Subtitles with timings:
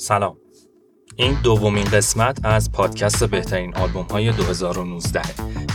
[0.00, 0.36] سلام.
[1.16, 5.22] این دومین قسمت از پادکست بهترین آلبوم های 2019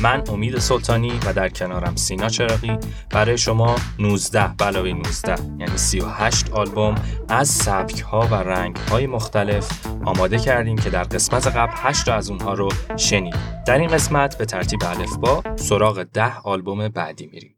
[0.02, 2.77] من امید سلطانی و در کنارم سینا چراقی
[3.09, 6.96] برای شما 19 بلاوی 19 یعنی 38 آلبوم
[7.30, 12.30] از سبک ها و رنگ های مختلف آماده کردیم که در قسمت قبل 8 از
[12.30, 13.36] اونها رو شنید
[13.68, 14.80] در این قسمت به ترتیب
[15.20, 17.55] با سراغ 10 آلبوم بعدی میریم.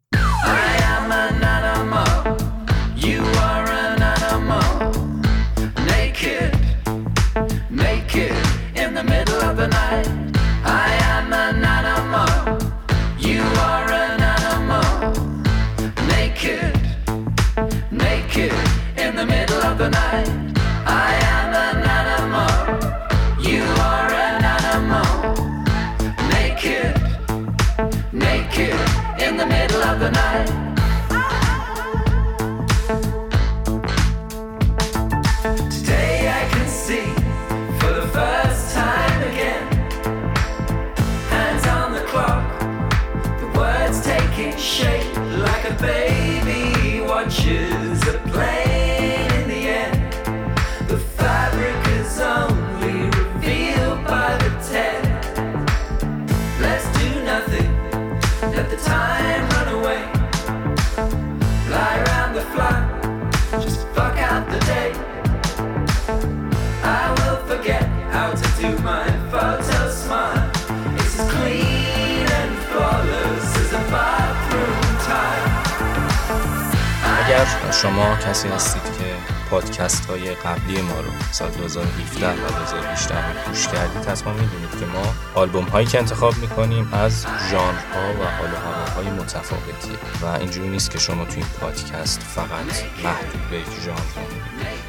[77.82, 79.16] شما کسی هستید که
[79.50, 84.86] پادکست های قبلی ما رو سال 2017 و 2018 رو گوش کردید حتما می‌دونید که
[84.86, 88.56] ما آلبوم هایی که انتخاب می‌کنیم از ژانرها و حال
[88.96, 94.00] های متفاوتیه و اینجوری نیست که شما تو این پادکست فقط محدود به یک ژانر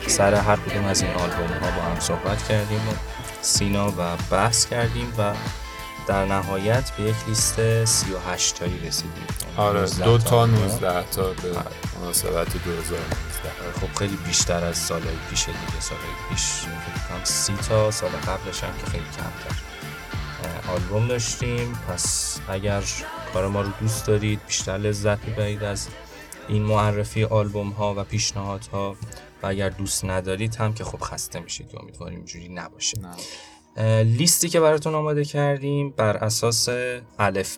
[0.07, 2.93] سر هر کدوم از این آلبوم ها با هم صحبت کردیم و
[3.41, 5.33] سینا و بحث کردیم و
[6.09, 9.27] در نهایت به یک لیست 38 تایی رسیدیم.
[9.57, 11.53] آره دو تا 19 تا به
[12.01, 13.09] مناسبت 2019
[13.81, 16.43] خب خیلی بیشتر از سالهای پیش دیگه سالهای پیش.
[16.43, 19.63] فکر سی تا سال قبلش هم که خیلی کمتر.
[20.73, 21.79] آلبوم داشتیم.
[21.89, 22.83] پس اگر
[23.33, 25.89] کار ما رو دوست دارید بیشتر لذت ببرید از
[26.49, 28.97] این معرفی آلبوم ها و پیشنهادها.
[29.43, 31.69] و اگر دوست ندارید هم که خب خسته میشید.
[31.69, 32.99] که امیدواریم اینجوری نباشه.
[33.01, 33.09] نه.
[34.05, 36.69] لیستی که براتون آماده کردیم بر اساس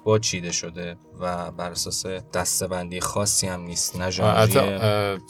[0.05, 4.11] چیده شده و بر اساس دسته‌بندی خاصی هم نیست نه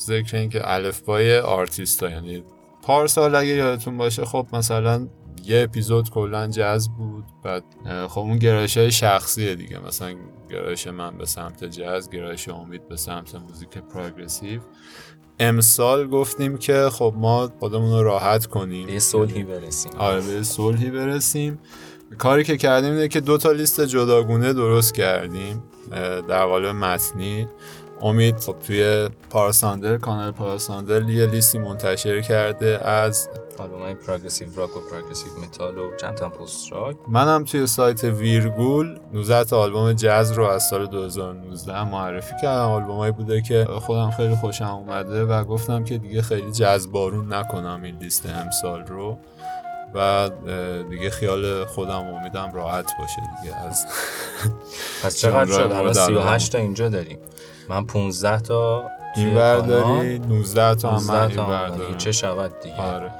[0.06, 2.45] ذکر این که الفبای آرتیست ها یعنی
[2.83, 5.09] پارسال اگه یادتون باشه خب مثلا
[5.45, 7.65] یه اپیزود کلا جاز بود بعد
[8.09, 10.15] خب اون گرایش های شخصیه دیگه مثلا
[10.51, 14.60] گرایش من به سمت جاز گرایش امید به سمت موزیک progressive.
[15.41, 18.87] امسال گفتیم که خب ما خودمون رو راحت کنیم.
[18.87, 19.93] به صلحی برسیم.
[19.99, 21.59] آره به صلحی برسیم.
[22.19, 25.62] کاری که کردیم اینه که دو تا لیست جداگونه درست کردیم
[26.28, 27.49] در قالب متنی.
[28.03, 33.28] امید خب توی پاراساندر کانال پاراساندر یه لیستی منتشر کرده از
[33.59, 36.97] آلبوم های progressive rock و progressive metal و چند تا پست راک.
[37.09, 42.69] منم توی سایت ویرگول 19 تا آلبوم جاز رو از سال 2019 معرفی کردم.
[42.69, 47.81] آلبومایی بوده که خودم خیلی خوشم اومده و گفتم که دیگه خیلی جاز بارون نکنم
[47.83, 49.19] این لیست امسال رو
[49.94, 50.31] و
[50.91, 53.87] دیگه خیال خودم امیدم راحت باشه دیگه از
[55.03, 57.19] پس چقدر شد؟ الان 38 تا اینجا داریم.
[57.70, 58.84] من 15 تا
[59.16, 61.31] این داری؟ 19 تا من
[61.88, 63.10] این چه شود دیگه؟ آره.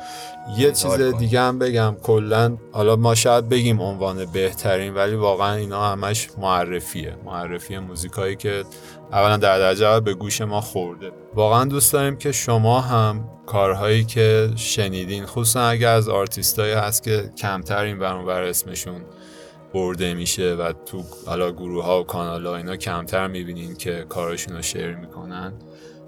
[0.59, 1.97] یه چیز دیگه هم بگم.
[2.03, 7.17] کلا حالا ما شاید بگیم عنوان بهترین ولی واقعا اینا همش معرفیه.
[7.25, 8.65] معرفی موزیکایی که
[9.13, 11.13] اولا در درجه به گوش ما خورده.
[11.35, 17.31] واقعا دوست داریم که شما هم کارهایی که شنیدین خصوصا اگر از آرتیستایی هست که
[17.39, 19.01] کمتر این بر اسمشون
[19.73, 24.57] برده میشه و تو حالا گروه ها و کانال ها اینا کمتر می‌بینین که کارشون
[24.57, 25.53] رو شیر می‌کنن.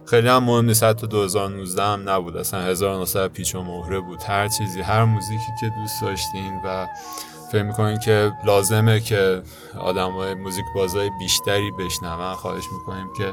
[0.07, 2.37] خیلی هم مهم نیست حتی 2019 هم نبود.
[2.37, 4.23] اصلا 1900 پیچ و مهره بود.
[4.23, 6.87] هر چیزی هر موزیکی که دوست داشتین و
[7.53, 9.43] فکر می‌کنین که لازمه که
[9.79, 13.33] آدم های موزیک بازای بیشتری بشنون خواهش می‌کنیم که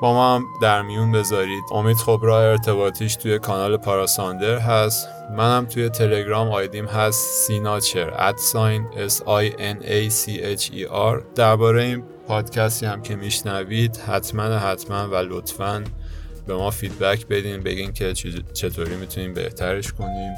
[0.00, 1.64] با ما هم در میون بذارید.
[1.72, 5.08] امید خب راه ارتباطیش توی کانال پاراساندر هست.
[5.36, 11.22] منم توی تلگرام آیدیم هست سیناچر ادساین s i n a c h e r.
[11.34, 15.84] درباره این پادکستی هم که میشنوید حتما حتما و لطفا
[16.46, 18.12] به ما فیدبک بدین بگین که
[18.52, 20.34] چطوری می‌تونیم بهترش کنیم.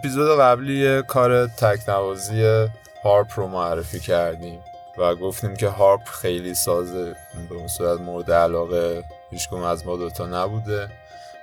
[0.00, 2.66] اپیزود قبلی کار تکنوازی
[3.04, 4.58] هارپ رو معرفی کردیم
[4.98, 7.16] و گفتیم که هارپ خیلی سازه
[7.48, 10.88] به اون صورت مورد علاقه هیچکدوم از ما دوتا نبوده.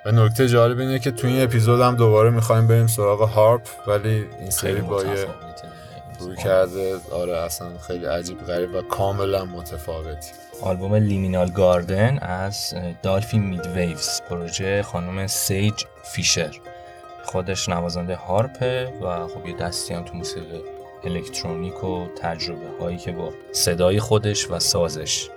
[0.06, 4.26] و نکته جالب اینه که توی این اپیزود هم دوباره می‌خوایم بریم سراغ هارپ ولی
[4.40, 5.26] این سری با یه
[6.20, 6.96] رویکرد.
[7.12, 10.30] آره اصلا خیلی عجیب غریب و کاملا متفاوتی
[10.62, 15.74] آلبوم Liminal Garden از Dolphin Midwives پروژه خانم سیج
[16.04, 16.50] فیشر.
[17.28, 20.60] خودش نوازنده هارپه و خب یه دستی هم تو موسیقی
[21.04, 25.28] الکترونیک و تجربه هایی که با صدای خودش و سازش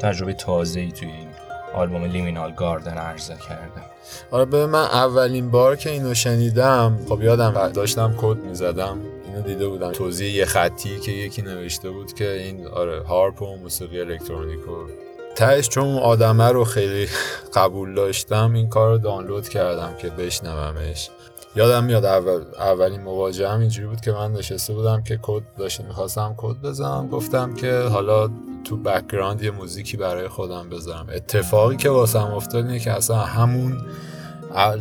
[0.00, 1.28] تجربه تازه ای توی این
[1.74, 3.82] آلبوم لیمینال گاردن عرضه کرده.
[4.30, 9.68] آره به من اولین بار که اینو شنیدم خب یادم داشتم کد می‌زدم اینو دیده
[9.68, 9.92] بودم.
[9.92, 15.07] توضیح یه خطی که یکی نوشته بود که این آره هارپ و موسیقی الکترونیک و
[15.38, 17.08] تهش چون اون آدمه رو خیلی
[17.54, 21.10] قبول داشتم این کار رو دانلود کردم که بشنومش.
[21.56, 26.34] یادم میاد اول اولین مواجهه‌م اینجوری بود که من نشسته بودم که کد داشته می‌خواستم
[26.36, 28.30] کد بزنم گفتم که حالا
[28.64, 31.06] تو background یه موزیکی برای خودم بذارم.
[31.14, 33.76] اتفاقی که واسم افتاد اینه که اصلا همون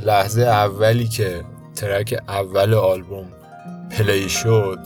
[0.05, 1.43] لحظه اولی که
[1.75, 3.27] track اول آلبوم
[3.91, 4.79] play شد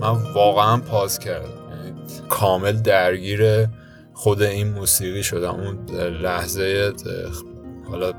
[0.00, 1.48] من واقعا pause کردم.
[1.70, 1.94] یعنی
[2.28, 3.68] کامل درگیر
[4.16, 6.92] خود این موسیقی شدم اون لحظه
[7.90, 8.12] حالا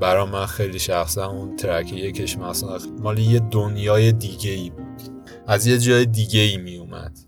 [0.00, 5.02] برا من خیلی شخصا اون ترک یکش مثلا مال یه دنیای دیگه ای بود.
[5.46, 7.18] از یه جای دیگه ای می اومد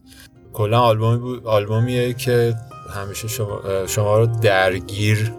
[0.52, 2.54] کلا آلبومی بود آلبومیه که
[2.90, 5.32] همیشه شما, شما رو درگیر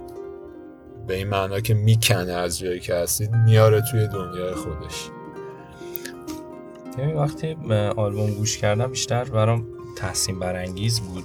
[1.07, 5.09] به این معنا که می‌کنه از جایی که هستید میاره توی دنیای خودش.
[6.97, 7.57] یعنی وقتی
[7.95, 9.67] آلبوم گوش کردم بیشتر برام
[9.97, 11.23] تحسین برانگیز بود.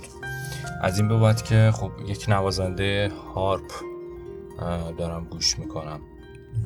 [0.82, 3.72] از این به که خب یک نوازنده هارپ
[4.98, 6.00] دارم گوش می‌کنم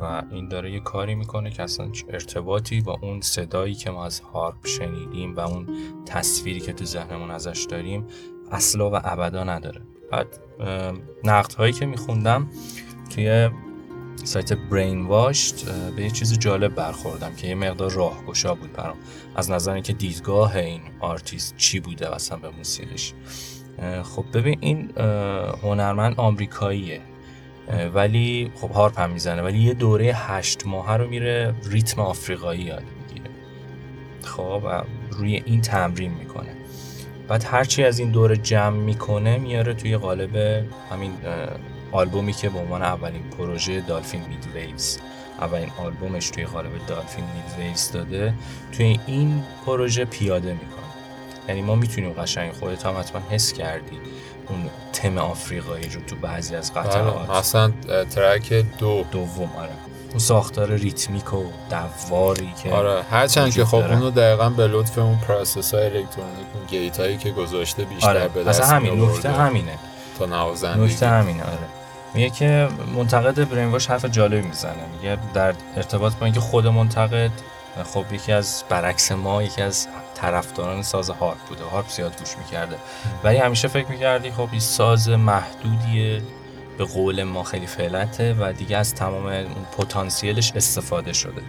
[0.01, 4.21] و این داره یه کاری می‌کنه که اصلا ارتباطی با اون صدایی که ما از
[4.21, 5.67] هارپ شنیدیم و اون
[6.07, 8.07] تصویری که تو ذهنمون ازش داریم
[8.51, 9.83] اصلا و ابدا نداره.
[10.11, 10.27] بعد
[11.25, 12.49] نقد هایی که میخوندم
[13.11, 13.51] توی
[14.25, 18.97] سایت Brainwashed به یه چیز جالب برخوردم که یه مقدار راهگشا بود برام.
[19.37, 23.15] از نظر اینکه دیدگاه این آرتیست چی بوده اصلا به موسیقیش.
[24.03, 24.91] خب ببین این
[25.63, 27.01] هنرمند آمریکاییه.
[27.95, 29.43] ولی خب هارپ هم می‌زنه.
[29.43, 33.31] ولی یه دوره هشت ماه رو میره ریتم آفریقایی یاد می‌گیره.
[34.25, 34.63] خب
[35.11, 36.55] روی این تمرین می‌کنه.
[37.29, 41.13] بعد هرچی از این دوره جمع می‌کنه میاره توی قالب همین
[41.93, 44.99] آلبومی که به عنوان اولین پروژه Dolphin Midwives
[45.41, 48.35] اولین آلبومش توی قالب Dolphin Midwives داده.
[48.73, 50.82] توی این پروژه پیاده می‌کنه.
[51.49, 54.01] یعنی ما می‌تونیم قشنگ خودت هم حتما حس کردی
[54.49, 56.97] اون تم آفریقایی رو تو بعضی از قطعات.
[56.97, 57.73] آره، اصلا
[58.11, 59.05] track دو.
[59.13, 59.71] دوم آره.
[60.11, 65.19] اون ساختار ریتمیک و دواری که آره هرچند که خب اونو دقیقا به لطف اون
[65.19, 68.29] process های الکترونیک اون gate هایی که گذاشته بیشتر آره.
[68.29, 69.79] به دست همین نکته همینه.
[70.19, 71.69] تا نوازندگی نکته همینه آره.
[72.15, 74.73] میگه که منتقد برینواش حرف جالبی می‌زنه.
[74.97, 77.31] میگه در ارتباط با اینکه خود منتقد
[77.85, 81.65] خب یکی از برعکس ما یکی از طرفداران ساز هارپ بوده.
[81.65, 82.77] هارپ زیاد گوش می‌کرده.
[83.25, 86.23] ولی همیشه فکر می‌کردی خب این ساز محدودیه
[86.79, 89.45] به قول ما خیلی فعلته و دیگه از تمام
[89.79, 91.43] پتانسیلش استفاده شده.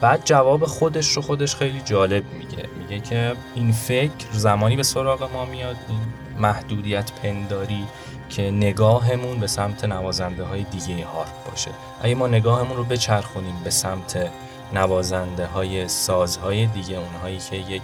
[0.00, 2.68] بعد جواب خودش رو خودش خیلی جالب میگه.
[2.78, 6.00] میگه که این فکر زمانی به سراغ ما میاد این
[6.38, 7.86] محدودیت پنداری
[8.28, 11.70] که نگاهمون به سمت نوازنده های دیگه هارپ باشه.
[12.02, 14.30] اگه ما نگاهمون رو بچرخونیم به سمت
[14.72, 17.82] نوازنده های سازهای دیگه اونهایی که یک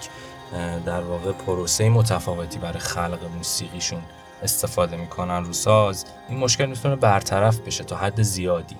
[0.86, 4.00] در واقع پروسه متفاوتی برای خلق موسیقیشون
[4.42, 8.76] استفاده می‌کنن رو ساز این مشکل می‌تونه برطرف بشه تا حد زیادی.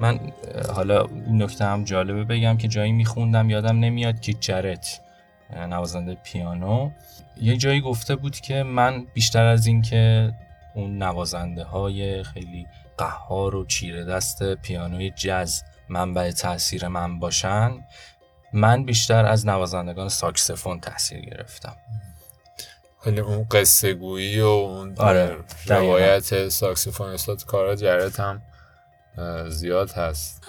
[0.00, 0.20] من
[0.74, 5.00] حالا این نکته هم جالبه بگم که جایی میخوندم یادم نمیاد که جرت
[5.56, 6.90] نوازنده پیانو.
[7.40, 10.32] یه جایی گفته بود که من بیشتر از این که
[10.74, 12.66] اون نوازنده های خیلی
[12.98, 17.84] قهار و چیره دست پیانوی جز منبع تاثیر من باشن
[18.52, 21.76] من بیشتر از نوازندگان ساکسفون تاثیر گرفتم.
[23.04, 28.42] خیلی اون قصه گویی و اون آره روایت ساکسفونیستات کارا جرت هم
[29.48, 30.46] زیاد هست.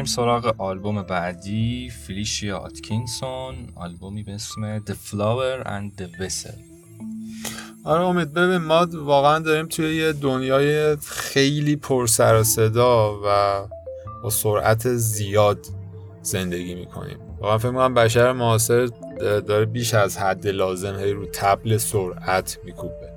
[0.00, 6.58] بریم سراغ آلبوم بعدی فلیشیا آتکینسون آلبومی به اسم The Flower and the Vessel
[7.84, 13.66] آره امید ببین ما واقعا داریم توی یه دنیای خیلی پر سر و صدا و
[14.22, 15.66] با سرعت زیاد
[16.22, 17.18] زندگی می‌کنیم.
[17.40, 18.88] واقعا فکر می‌کنم بشر معاصر
[19.20, 23.09] داره بیش از حد لازم هی رو تبل سرعت میکوبه.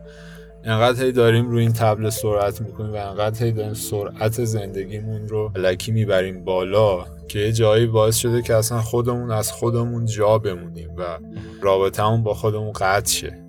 [0.65, 5.51] انقدر هی داریم روی این تبل سرعت می‌کنیم و انقدر هی داریم سرعت زندگیمون رو
[5.55, 10.89] علکی می‌بریم بالا که یه جایی باعث شده که اصلا خودمون از خودمون جا بمونیم
[10.98, 11.20] و
[11.62, 13.39] رابطمون با خودمون قطع شه.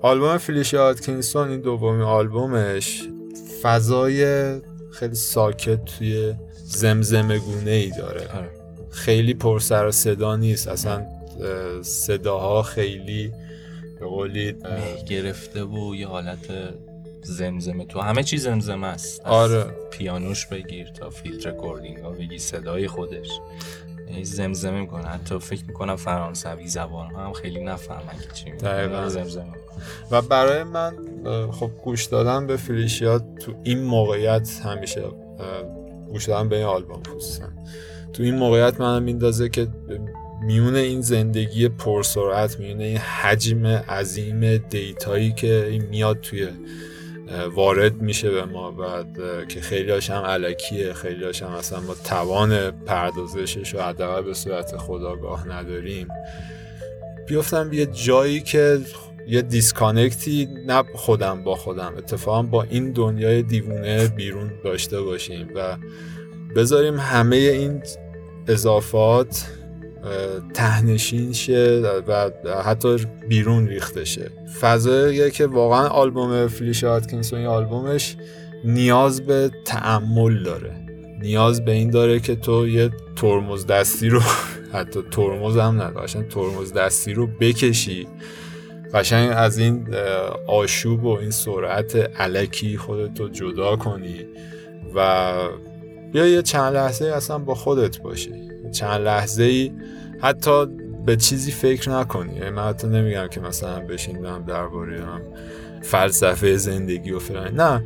[0.00, 3.02] آلبوم Félicia Atkinson این دومین آلبومش
[3.62, 4.24] فضای
[4.90, 6.34] خیلی ساکت و
[6.64, 8.20] زمزمه گونه ای داره.
[8.20, 8.50] آره.
[8.90, 10.68] خیلی پر سر و صدا نیست.
[10.68, 11.06] اصلا
[11.82, 13.32] صداها خیلی
[14.00, 14.56] به قولی
[15.08, 16.48] گرفته و یه حالت
[17.22, 19.20] زمزمه تو همه چیز زمزمه است.
[19.26, 19.64] آره.
[19.90, 23.28] پیانوش بگیر تا field recording ها بگی صدای خودش.
[24.22, 25.06] زمزمه می‌کنه.
[25.06, 28.52] حتی فکر می‌کنم فرانسوی زبان ها هم خیلی نفهمن که چی
[29.08, 29.54] زمزمه.
[30.10, 30.94] و برای من
[31.50, 35.02] خب گوش دادن به فلیشیات تو این موقعیت همیشه
[36.08, 37.44] گوش دادن به این آلبوم خصوصا.
[38.12, 39.68] تو این موقعیت منم میندازه که
[40.42, 46.48] میون این زندگی پرسرعت میون این حجم عظیم دیتایی که این میاد توی
[47.54, 49.18] وارد میشه به ما بعد
[49.48, 55.48] که خیلی هم علکیه خیلی هم اصلا ما توان پردازشش و حداقل به صورت خداگاه
[55.48, 56.08] نداریم.
[57.26, 58.80] بیفتم یه جایی که
[59.26, 65.76] یه دیسکانکتی نه خودم با خودم اتفاقا با این دنیای دیوونه بیرون داشته باشیم و
[66.56, 67.82] بذاریم همه این
[68.48, 69.46] اضافات
[70.54, 72.30] تهنشین شه و
[72.62, 72.96] حتی
[73.28, 74.30] بیرون ریخته شه.
[74.60, 78.16] فضاییه که واقعا آلبوم فلیش آتکینسون آلبومش
[78.64, 80.76] نیاز به تعمل داره.
[81.20, 84.20] نیاز به این داره که تو یه ترمز دستی رو
[84.72, 88.06] حتی ترمز هم نداره ترمز دستی رو بکشی.
[88.94, 89.94] قشنگ از این
[90.46, 94.26] آشوب و این سرعت علکی خودتو جدا کنی
[94.94, 95.32] و
[96.12, 98.49] بیا یه چند لحظه اصلا با خودت باشی.
[98.72, 99.72] چند لحظه ای
[100.20, 100.66] حتی
[101.06, 102.34] به چیزی فکر نکنی.
[102.34, 105.04] یعنی من حتی نمیگم که مثلا بشینم درباره
[105.82, 107.54] فلسفه زندگی و فلان.
[107.54, 107.84] نه.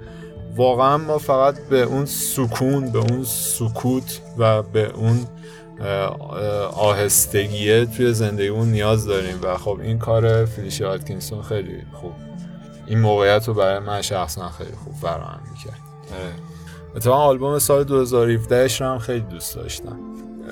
[0.56, 5.26] واقعا ما فقط به اون سکون به اون سکوت و به اون
[6.72, 9.38] آهستگیه توی زندگیمون نیاز داریم.
[9.42, 12.12] و خب این کار فلیشی آتکینسون خیلی خوب.
[12.86, 15.80] این موقعیت رو برای من شخصا خیلی خوب فراهم می‌کرد.
[16.12, 16.32] آره.
[16.96, 19.98] اتفاقا آلبوم سال 2017 رو هم خیلی دوست داشتم.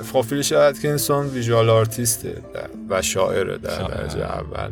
[0.04, 2.42] Félicia Atkinson visual artist ه
[2.88, 4.70] و شاعره در درجه اول.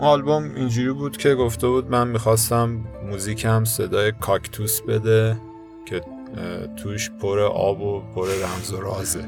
[0.00, 5.36] آلبوم اینجوری بود که گفته بود من می‌خواستم موزیکم صدای کاکتوس بده
[5.88, 6.00] که
[6.76, 9.24] توش پر آب و پر رمز و رازه.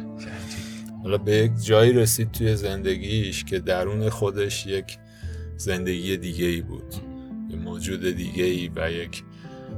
[1.03, 4.99] حالا به یک جایی رسید توی زندگیش که درون خودش یک
[5.57, 6.95] زندگی دیگه ای بود.
[7.51, 9.23] یه موجود دیگه ای و یک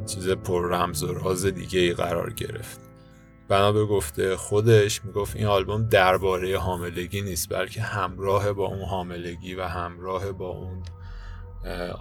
[0.07, 2.90] چیز پر رمز و راز دیگه ای قرار گرفت.
[3.50, 9.54] بنا به گفته خودش می‌گفت این آلبوم درباره حاملگی نیست بلکه همراه با اون حاملگی
[9.54, 10.83] و همراه با اون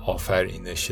[0.06, 0.92] آفرینش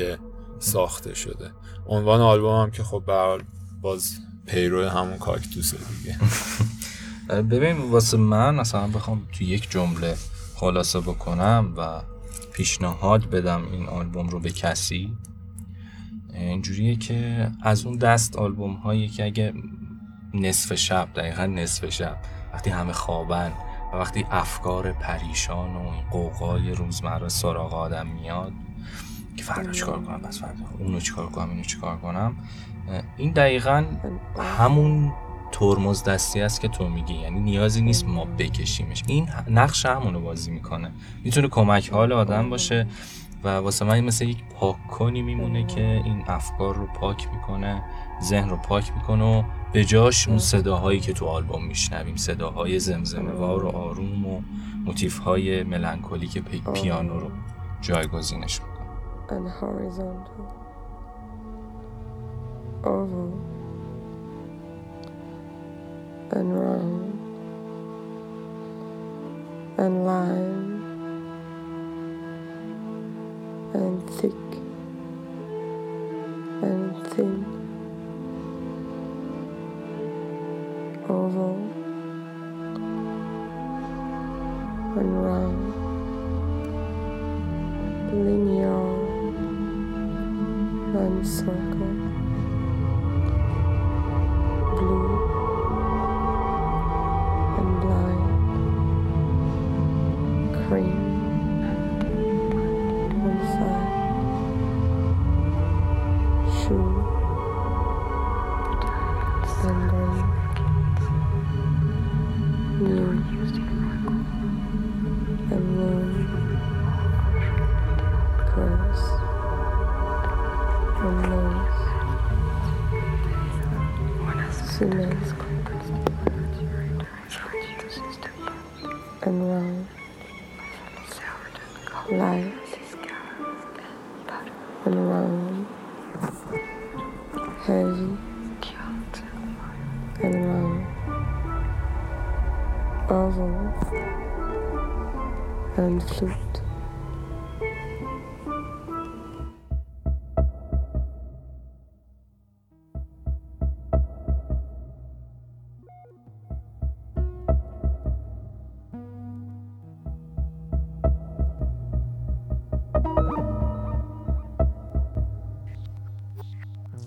[0.59, 1.51] ساخته شده.
[1.87, 3.41] عنوان آلبوم هم که خب بر
[3.81, 6.19] باز پیرو همون کاکتوسه دیگه.
[7.51, 10.15] ببین واسه من مثلا بخوام تو یک جمله
[10.55, 12.01] خلاصه بکنم و
[12.53, 15.17] پیشنهاد بدم این آلبوم رو به کسی
[16.33, 19.53] اینجوریه که از اون دست آلبوم هایی که اگه
[20.39, 22.17] نصف شب دقیقا نصف شب.
[22.53, 23.51] وقتی همه خوابن
[23.93, 28.51] و وقتی افکار پریشان و این قوقای روزمره سراغ آدم میاد
[29.37, 32.35] که فردا چیکار کنم؟ بس فردا اونو چیکار کنم؟ اینو چیکار کنم؟
[33.17, 33.85] این دقیقا
[34.57, 35.13] همون
[35.51, 37.13] ترمز دستی است که تو میگی.
[37.13, 39.03] یعنی نیازی نیست ما بکشیمش.
[39.07, 40.91] این نقش همونو بازی می‌کنه.
[41.23, 42.87] می‌تونه کمک حال آدم باشه
[43.43, 47.83] و واسه من مثل یک پاک کنی میمونه که این افکار رو پاک می‌کنه
[48.23, 49.43] ذهن رو پاک می‌کنه و
[49.73, 54.41] به جاش اون صداهایی که تو آلبوم میشنویم صداهای زمزمه وار و آروم و
[54.85, 56.41] موتیف های ملانکولی که
[56.73, 57.31] پیانو رو
[57.81, 58.77] جایگزینش می‌کنه.
[66.29, 67.19] And round.
[69.77, 70.83] And line.
[73.73, 74.33] And thick.
[76.61, 77.56] And thin.
[81.09, 81.55] Oval
[84.97, 85.61] and round
[88.25, 88.83] linear
[90.99, 92.26] and circle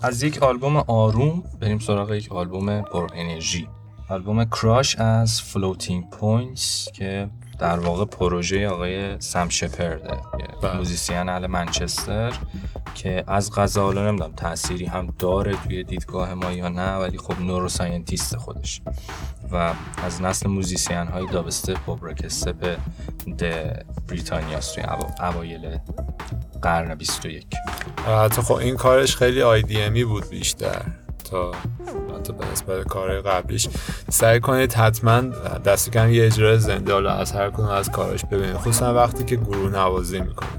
[0.03, 3.67] از یک آلبوم آروم بریم سراغ یک آلبوم پر انرژی.
[4.09, 10.17] آلبوم Crush از Floating Points که در واقع پروژه آقای سم شپرده
[10.61, 10.77] بله.
[10.77, 12.33] musician اهل منچستر
[12.95, 17.41] که از قضا حالا نمی‌دونم تأثیری هم داره توی دیدگاه ما یا نه ولی خب
[17.41, 18.81] neuroscientist خودش.
[19.51, 22.77] و از نسل musician های dubstep و breakstep
[23.37, 24.83] ده بریتانیاست توی
[25.19, 25.77] اوایل
[26.61, 27.47] قرن 21
[28.07, 30.81] حتی خب این کارش خیلی IDM ی بود بیشتر.
[31.31, 31.51] تا
[32.15, 33.67] حتی به نسبت کار قبلیش.
[34.09, 35.21] سعی کنید حتما
[35.65, 38.55] دست کم یه اجرای زنده حالا از هر کدوم از کارش ببینید.
[38.55, 40.49] خصوصا وقتی که گروه نوازی می‌کنه.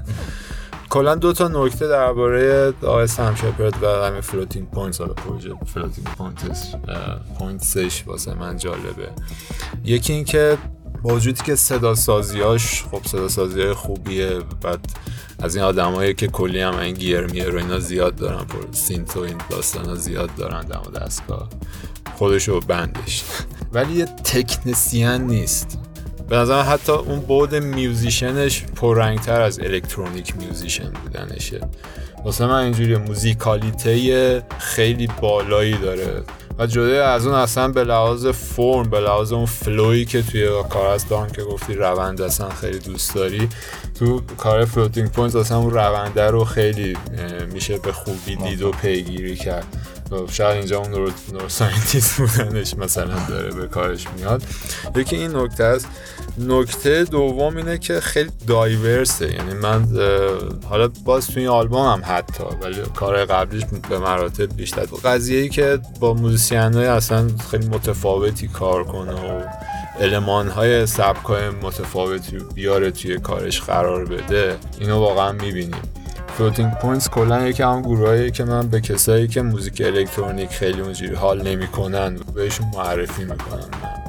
[0.89, 5.01] کلا دو تا نکته درباره آقای سم شپرد و همین Floating Points.
[5.01, 6.75] حالا پروژه Floating Points
[7.39, 9.09] Points ش واسه من جالبه.
[9.83, 10.57] یکی اینکه
[11.03, 14.79] با وجودی که صدا سازیاش خب صدا سازی خوبیه بعد
[15.43, 18.43] از این آدمایی که کلی هم این gear و اینا زیاد دارن.
[18.43, 21.49] پر synth و این داستان زیاد دارن دم دستگاه
[22.15, 23.23] خودش و بندش.
[23.73, 25.79] ولی یه تکنسین نیست.
[26.29, 31.61] به نظر حتی اون بعد musician ش پررنگتر از electronic musician بودنشه.
[32.25, 36.23] واسه من اینجوری موزیکالیته خیلی بالایی داره.
[36.59, 40.49] و جدا از اون اصلا به لحاظ فرم به لحاظ اون flow ی که توی
[40.69, 43.49] کار از دان که گفتی روند اصلا خیلی دوست داری.
[43.99, 46.97] تو کار Floating Point اصلا اون رونده رو خیلی
[47.53, 49.65] میشه به خوبی دید و پیگیری کرد.
[50.31, 51.11] شاید اینجا اون neuro,
[51.47, 54.43] scientist بودنش مثلا داره به کارش میاد.
[54.95, 55.87] یکی این نکته است.
[56.37, 59.33] نکته دوم اینه که خیلی diverse ه.
[59.33, 59.87] یعنی من
[60.69, 64.85] حالا باز توی این آلبوم هم حتی ولی کار قبلیش به مراتب بیشتر.
[64.85, 69.43] قضیه ای که با musician های اصلا خیلی متفاوتی کار کنه و
[69.99, 75.81] المان های سبک های متفاوتی بیاره توی کارش قرار بده اینو واقعا می‌بینیم.
[76.37, 81.15] Floating Points کلا یکی هم گروهایی که من به کسایی که music electronic خیلی اونجوری
[81.15, 84.02] حال نمی‌کنن بهشون معرفی می‌کنم.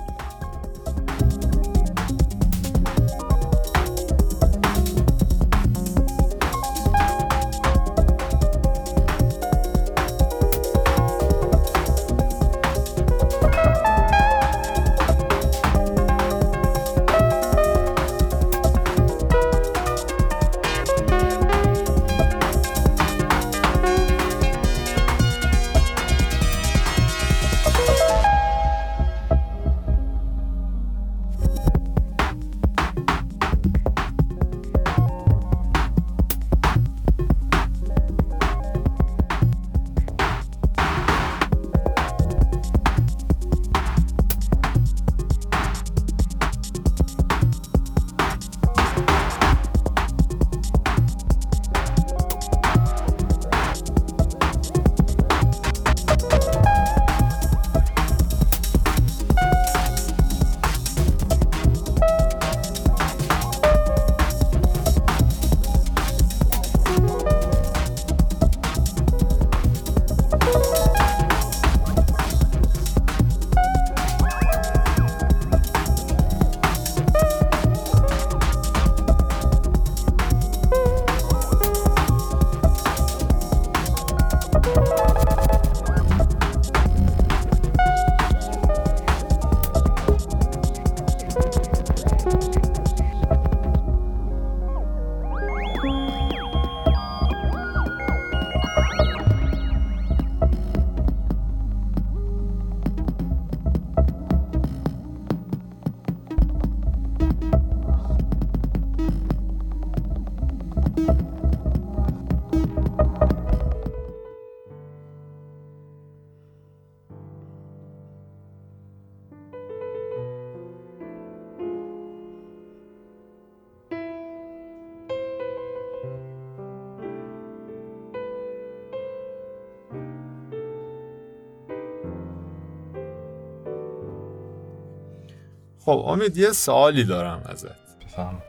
[135.84, 137.68] خب امید یه سوالی دارم ازت.
[138.04, 138.42] بفهم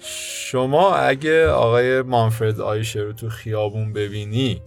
[0.00, 4.62] شما اگه آقای مانفرد آیشه رو تو خیابون ببینی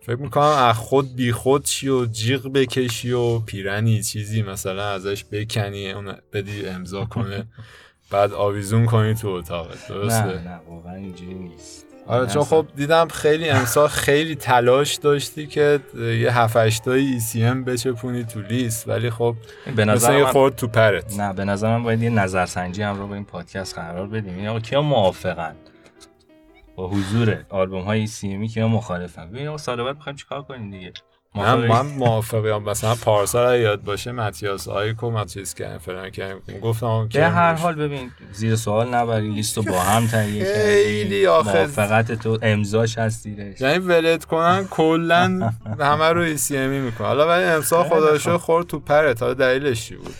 [0.00, 5.24] فکر می‌کنم از خود بی خود چی و جیغ بکشی و پیرنی چیزی مثلا ازش
[5.24, 7.46] بکنی اون بدی امضا کنه
[8.10, 9.88] بعد آویزون کنی تو اتاقت.
[9.88, 11.85] درسته؟ نه نه واقعا اینجوری نیست.
[12.06, 17.64] آره چون خب دیدم خیلی امسال خیلی تلاش داشتی که یه هفت ای سی ام
[17.64, 19.36] بچپونی تو لیست ولی خب
[19.76, 20.24] به نظر من...
[20.32, 21.20] خورد تو پرت.
[21.20, 24.44] نه به نظر من باید یه نظرسنجی هم رو به این پادکست قرار بدیم.
[24.44, 25.56] یا کیا موافقن؟
[26.76, 30.92] با حضور آلبوم های سی امی کیا مخالفن؟ ببین سال بعد می‌خوایم چیکار کنیم دیگه؟
[31.36, 32.62] من من موافقم.
[32.62, 38.10] مثلا پارسال یاد باشه متیاس آیکو متیاس که فلان که گفتم به هر حال ببین
[38.32, 43.60] زیر سوال نبری لیستو با هم تهیه خیلی موافقت تو امضاش هست زیرش.
[43.60, 48.80] یعنی ولت کنن کلا همه رو ECM ی می‌کنه حالا ولی امسال خدا خورد تو
[48.80, 49.22] پرت.
[49.22, 50.14] حالا دلیلش چی بود؟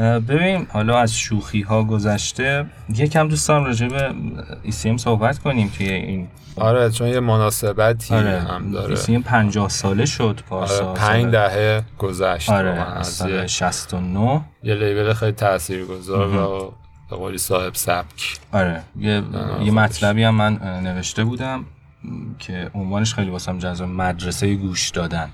[0.00, 4.14] ببین حالا از شوخی ها گذشته یکم دوستان راجع به
[4.62, 6.28] ECM صحبت کنیم توی این.
[6.56, 8.40] آره چون یه مناسبتی آره.
[8.40, 8.90] هم داره.
[8.90, 15.12] ECM 50 ساله شد پارسال آره پنج دهه گذشت آره از سال 69 یه label
[15.12, 16.74] خیلی تاثیرگذار و
[17.10, 18.38] به قولی صاحب سبک.
[18.52, 19.22] آره یه,
[19.64, 20.52] یه مطلبی هم من
[20.82, 21.64] نوشته بودم
[22.38, 25.28] که عنوانش خیلی واسم جذاب مدرسه گوش دادن.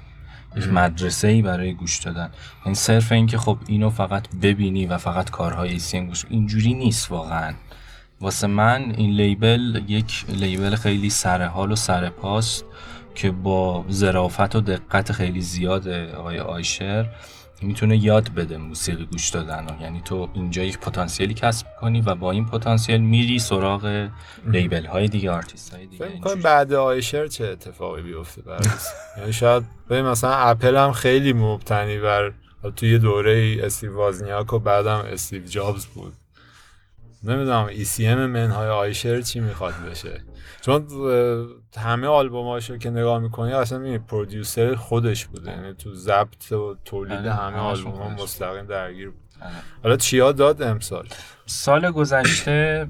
[0.57, 2.31] یک مدرسه ای برای گوش دادن.
[2.65, 7.11] این صرف این که خب اینو فقط ببینی و فقط کارهای ECM گوش اینجوری نیست
[7.11, 7.55] واقعا.
[8.21, 12.65] واسه من این label یک label خیلی سرحال و سرپاست
[13.15, 17.09] که با ظرافت و دقت خیلی زیاد آقای آیشر
[17.63, 22.31] می‌تونه یاد بده موسیقی گوش دادن یعنی تو اینجا یک پتانسیلی کسب کنی و با
[22.31, 24.09] این پتانسیل میری سراغ
[24.47, 26.07] label های دیگه آرتیست های دیگه.
[26.07, 28.43] فکر بعد آیشر چه اتفاقی بیفته
[29.19, 32.33] یعنی شاید ببین مثلا اپل هم خیلی مبتنی بر
[32.77, 36.13] توی دوره استیو وازنیاک و بعدم استیو جابز بود.
[37.25, 40.21] نمی‌دونم ECM منهای آیشر چی می‌خواد بشه.
[40.61, 40.87] چون
[41.79, 45.51] همه آلبوماشو که نگاه می‌کنی اصلا می producer خودش بوده.
[45.51, 49.21] یعنی تو ضبط و تولید آره، همه آلبوم ها مستقیم درگیر بود.
[49.43, 49.53] آره.
[49.83, 51.09] حالا چیا داد امسال؟
[51.47, 52.89] سال گذشته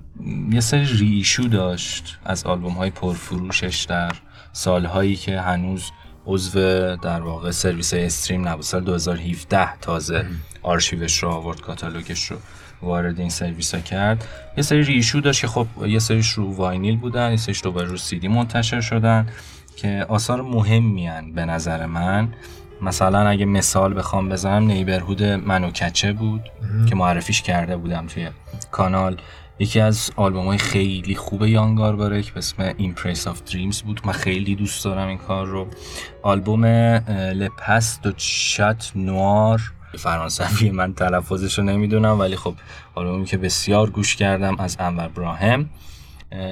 [0.53, 4.13] یه سری ریشو داشت از آلبوم های پرفروشش در
[4.53, 5.91] سالهایی که هنوز
[6.27, 8.63] عضو در واقع سرویس استریم نبود.
[8.63, 10.27] سال 2017 تازه
[10.63, 12.37] آرشیوش رو آورد کاتالوگش رو.
[12.83, 14.25] وارد این سرویس ها کرد.
[14.57, 17.97] یه سری ریشو داشت که خب یه سریش رو واینیل بودن یه سریش رو رو
[17.97, 19.27] سیدی منتشر شدن
[19.77, 22.29] که آثار مهمی به نظر من.
[22.83, 26.43] مثلا اگه مثال بخوام بزنم Neighbourhood مانو کچه بود
[26.89, 28.29] که معرفیش کرده بودم توی
[28.71, 29.17] کانال.
[29.59, 34.01] یکی از آلبوم های خیلی خوب یان گاربارکه به اسم In Praise of Dreams بود.
[34.05, 35.67] من خیلی دوست دارم این کار رو.
[36.23, 36.65] آلبوم
[37.35, 42.55] Le Pas du Chat Noir فرانسوی من تلفظش رو نمی‌دونم ولی خب
[42.95, 45.71] آلبومی که بسیار گوش کردم از انور براهم.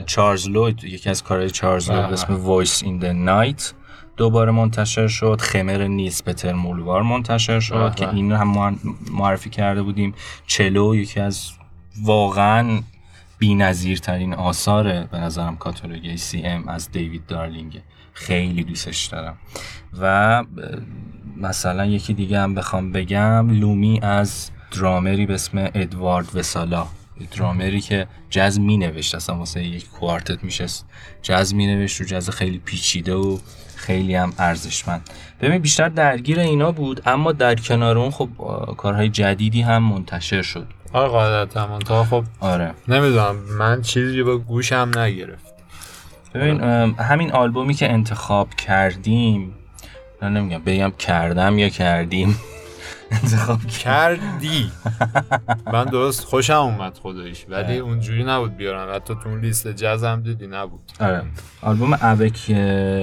[0.06, 3.72] چارلز لوید یکی از کارهای چارلز لوید به اسم Voice in the Night
[4.16, 5.40] دوباره منتشر شد.
[5.40, 8.78] خمر نیز پتر مولوار منتشر شد که این هم
[9.10, 10.14] معرفی کرده بودیم.
[10.46, 11.50] چلو یکی از
[12.02, 12.80] واقعا
[13.38, 17.82] بی ترین آثار به نظرم کاتالوگ سی ام از دیوید دارلینگ.
[18.12, 19.38] خیلی دوستش دارم.
[20.00, 20.44] و
[21.36, 26.86] مثلا یکی دیگه هم بخوام بگم لومی از درامری به اسم ادوارد وسالا.
[27.36, 30.66] درامری که جز می نوشت اصلا واسه یک کوارتت میشه
[31.22, 33.38] جز می نوشت رو جز خیلی پیچیده و
[33.76, 35.10] خیلی هم ارزشمند.
[35.40, 38.28] ببین بیشتر درگیر اینا بود اما در کنار اون خب
[38.76, 40.66] کارهای جدیدی هم منتشر شد.
[40.92, 41.78] آره قاعدتا.
[41.78, 42.74] تا خب آره.
[42.88, 45.54] نمی‌دونم من چیزی با گوشم نگرفت.
[46.34, 46.60] ببین
[46.98, 49.54] همین آلبومی که انتخاب کردیم
[50.22, 52.36] نه نمیگم بگم کردم یا کردیم.
[53.22, 54.70] انتخاب کردی.
[55.72, 58.94] من درست خوشم اومد خودش ولی اونجوری نبود بیارم.
[58.94, 60.80] حتی تو اون لیست جزم دیدی نبود.
[61.00, 61.22] آره.
[61.62, 62.50] آلبوم اوک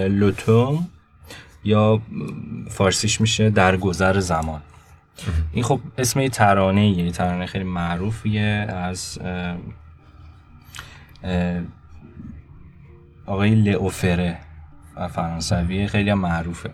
[0.10, 0.88] لوتوم
[1.63, 2.02] یا
[2.69, 4.62] فارسیش میشه در گذر زمان.
[5.51, 9.19] این خب اسم یه ترانه یه ترانه خیلی معروفیه از
[13.25, 14.38] آقای لئوفره
[15.10, 16.69] فرانسوی خیلی معروفه.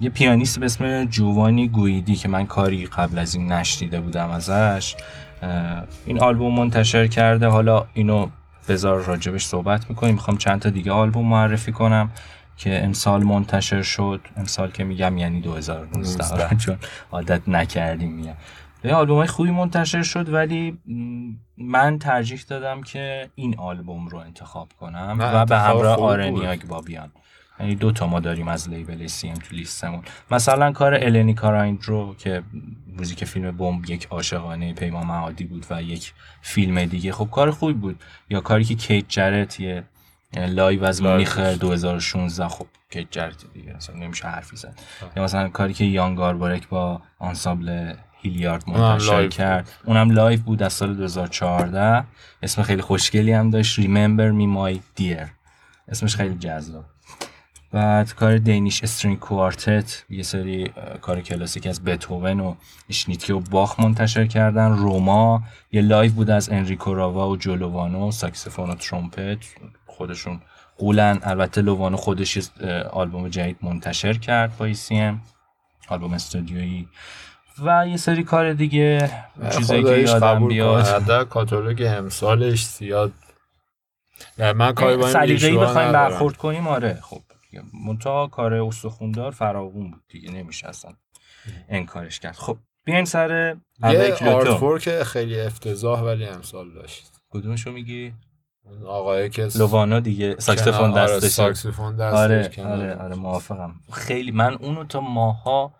[0.00, 4.96] یه پیانیست به اسم جوانی گویدی که من کاری قبل از این نشدیده بودم ازش.
[6.06, 7.46] این آلبوم منتشر کرده.
[7.46, 8.28] حالا اینو
[8.68, 10.14] بذار راجبش صحبت می‌کنیم.
[10.14, 12.10] می‌خوام چند تا دیگه آلبوم معرفی کنم.
[12.56, 14.20] که امسال منتشر شد.
[14.36, 16.78] امسال که میگم یعنی 2019 چون
[17.12, 18.36] عادت نکردیم میگم.
[18.82, 20.78] به آلبوم های خوبی منتشر شد ولی
[21.58, 27.12] من ترجیح دادم که این آلبوم رو انتخاب کنم و به همراه آرنیاگ بابیان
[27.60, 30.02] یعنی دو تا ما داریم از لیبل سی ام تو لیستمون.
[30.30, 32.42] مثلا کار النی کارایندرو که
[32.98, 37.12] موزیک فیلم بمب یک عاشقانه پیمان معادی بود و یک فیلم دیگه.
[37.12, 38.00] خب کار خوبی بود.
[38.30, 39.84] یا کاری که کیت جرت یه
[40.36, 43.76] live از مونیخ 2016 خب کیت جرت دیگه.
[43.76, 44.78] مثلا نمیشه حرفی زد.
[45.16, 49.70] یا مثلا کاری که یان گاربارک با آنسامبل هیلیارد منتشر کرد.
[49.84, 52.04] اونم live بود از سال 2014
[52.42, 53.80] اسم خیلی خوشگلی هم داشت.
[53.80, 55.26] Remember Me My Dear.
[55.88, 56.84] اسمش خیلی جذاب.
[57.72, 62.54] بعد کار Danish String Quartet یه سری کار کلاسیک از بتوون و
[62.88, 64.72] اشنیتکی و باخ منتشر کردن.
[64.72, 69.38] Roma یه live بود از انریکو راوا و جو لووانو ساکسفون و ترومپت.
[70.02, 70.40] خودشون
[70.78, 71.18] غولن.
[71.22, 72.38] البته لووانو خودش
[72.90, 75.20] آلبوم جدید منتشر کرد با ECM
[75.88, 76.88] آلبوم استودیویی.
[77.64, 79.10] و یه سری کار دیگه
[79.56, 81.28] چیزایی که یادم بیاد.
[81.28, 83.12] کاتالوگ امسالش زیاد.
[84.38, 86.98] من کاری با این بخوایم برخورد کنیم آره.
[87.02, 87.20] خب
[87.86, 90.92] منتها کار استخوندار فراوون بود دیگه نمیشه اصلا
[91.68, 92.34] انکارش کرد.
[92.34, 97.12] خب بیایم سر یه artwork خیلی افتضاح ولی امسال داشت.
[97.30, 98.12] کدومشو میگی؟
[98.86, 101.30] آقای جو لووانو دیگه ساکسفون آره، دستش.
[101.30, 103.74] ساکسفون دستش آره آره آره موافقم.
[103.92, 105.74] خیلی من اونو تا ماها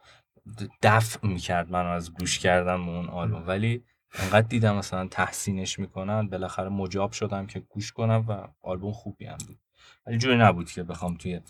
[0.83, 3.45] دفع می‌کرد من از گوش کردم اون آلبوم.
[3.47, 9.27] ولی انقدر دیدم مثلا تحسینش می‌کنن بالاخره مجاب شدم که گوش کنم و آلبوم خوبی
[9.27, 9.59] هم بود.
[10.07, 11.41] ولی جوری نبود که بخوام توی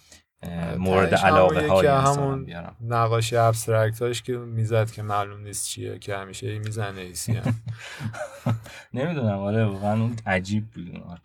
[0.78, 2.76] مورد علاقه های همون بیارم.
[2.80, 7.54] نقاشی ابسترکت هاش که می‌زد که معلوم نیست چیه که همیشه می‌زنه ایسی هم
[8.94, 11.20] نمی‌دونم آره واقعا اون عجیب بود اون آرت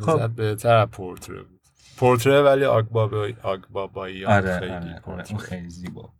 [0.00, 0.30] خب.
[0.36, 1.60] بهتر پورتره بود.
[1.96, 5.36] پورتره ولی آگبابایی آگبابایی آره خیلی آره, آره.
[5.38, 6.12] خیلی زیبا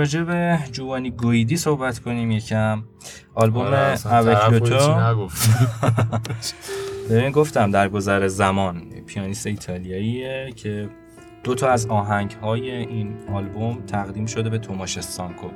[0.00, 2.82] راجع به جوانی گویدی صحبت کنیم یکم.
[3.34, 5.28] آلبوم آره اوکلوتو
[7.10, 10.88] ببین گفتم در گذر زمان پیانیست ایتالیاییه که
[11.44, 15.48] دو تا از آهنگ های این آلبوم تقدیم شده به توماش سانکو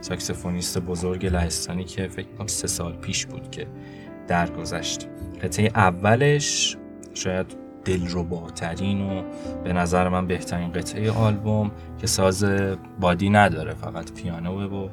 [0.00, 3.66] ساکسفونیست بزرگ لهستانی که فکر کنم سه سال پیش بود که
[4.28, 5.08] درگذشت.
[5.42, 6.76] قطعه اولش
[7.14, 9.22] شاید دلرباترین و
[9.64, 12.44] به نظر من بهترین قطعه آلبوم که ساز
[13.00, 14.88] بادی نداره فقط پیانو و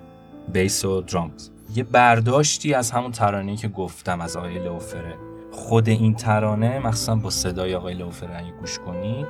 [0.54, 1.50] بیس و درامز.
[1.76, 5.16] یه برداشتی از همون ترانه‌ای که گفتم از آقای لوفره.
[5.52, 9.28] خود این ترانه مخصوصا با صدای آقای لوفره اگه گوش کنید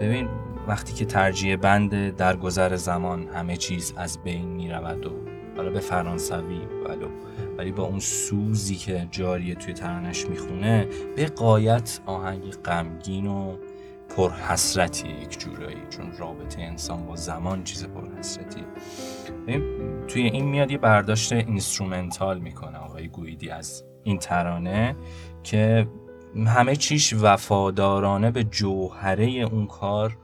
[0.00, 0.28] ببین
[0.68, 5.29] وقتی که ترجیح بند در گذر زمان همه چیز از بین می رود و
[5.60, 7.08] حالا به فرانسوی ولو
[7.58, 13.56] ولی با اون سوزی که جاریه توی ترانش می‌خونه به غایت آهنگ غمگین و
[14.16, 15.76] پرحسرتی یک جورایی.
[15.90, 18.64] چون رابطه انسان با زمان چیز پرحسرتی
[20.08, 24.96] توی این میاد یه برداشت instrumental می‌کنه آقای گویدی از این ترانه
[25.42, 25.88] که
[26.46, 30.16] همه چیش وفادارانه به جوهره اون کار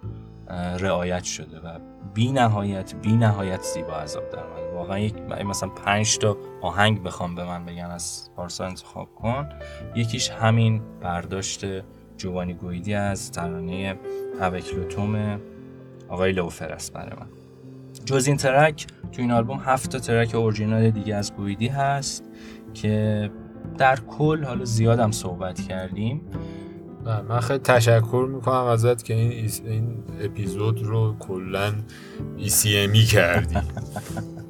[0.55, 1.79] رعایت شده و
[2.15, 4.43] بی نهایت بی نهایت زیبا از آب در
[4.75, 9.49] واقعا یک مثلا پنج تا آهنگ بخوام به من بگن از پارسا انتخاب کن.
[9.97, 11.67] یکیش همین برداشت
[12.17, 13.99] جوانی گویدی از ترانه
[14.41, 15.41] اوکلوتوم
[16.09, 17.27] آقای لوفر است برای من.
[18.05, 22.25] جز این ترک تو این آلبوم هفت تا ترک اورجینال دیگه از گویدی هست
[22.75, 23.31] که
[23.79, 26.21] در کل حالا زیادم صحبت کردیم.
[27.29, 31.73] من خیلی تشکر می‌کنم ازت که این, این اپیزود رو کلا
[32.37, 33.57] ایسیمی کردی.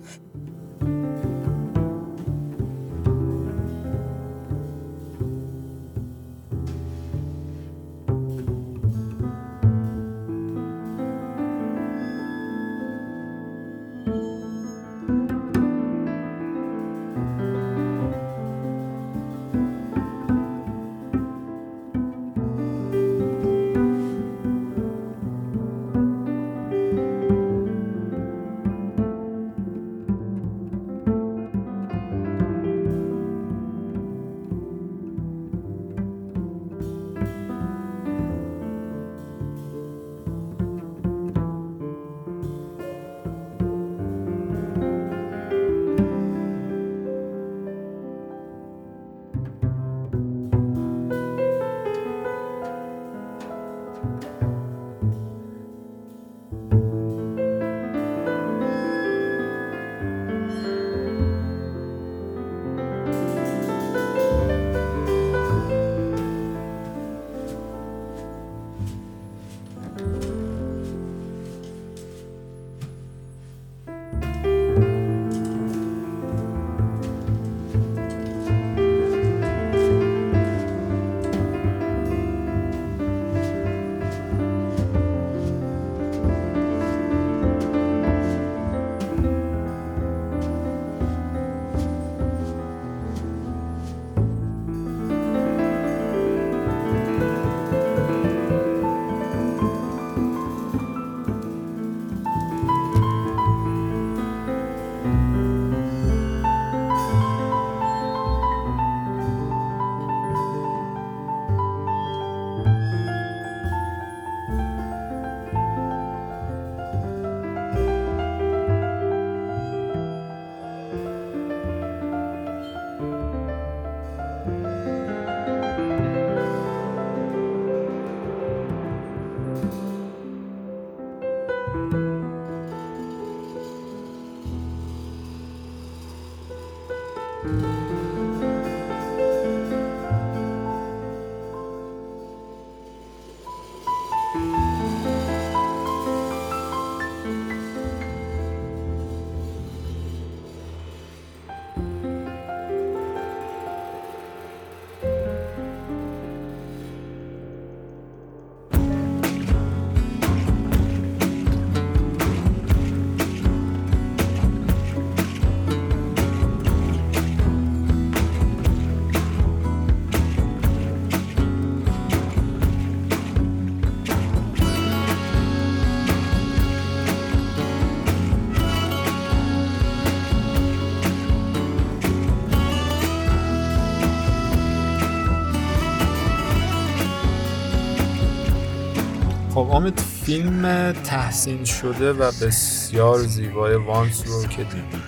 [190.27, 195.03] فیلم تحسین شده و بسیار زیبای Once رو که دیدی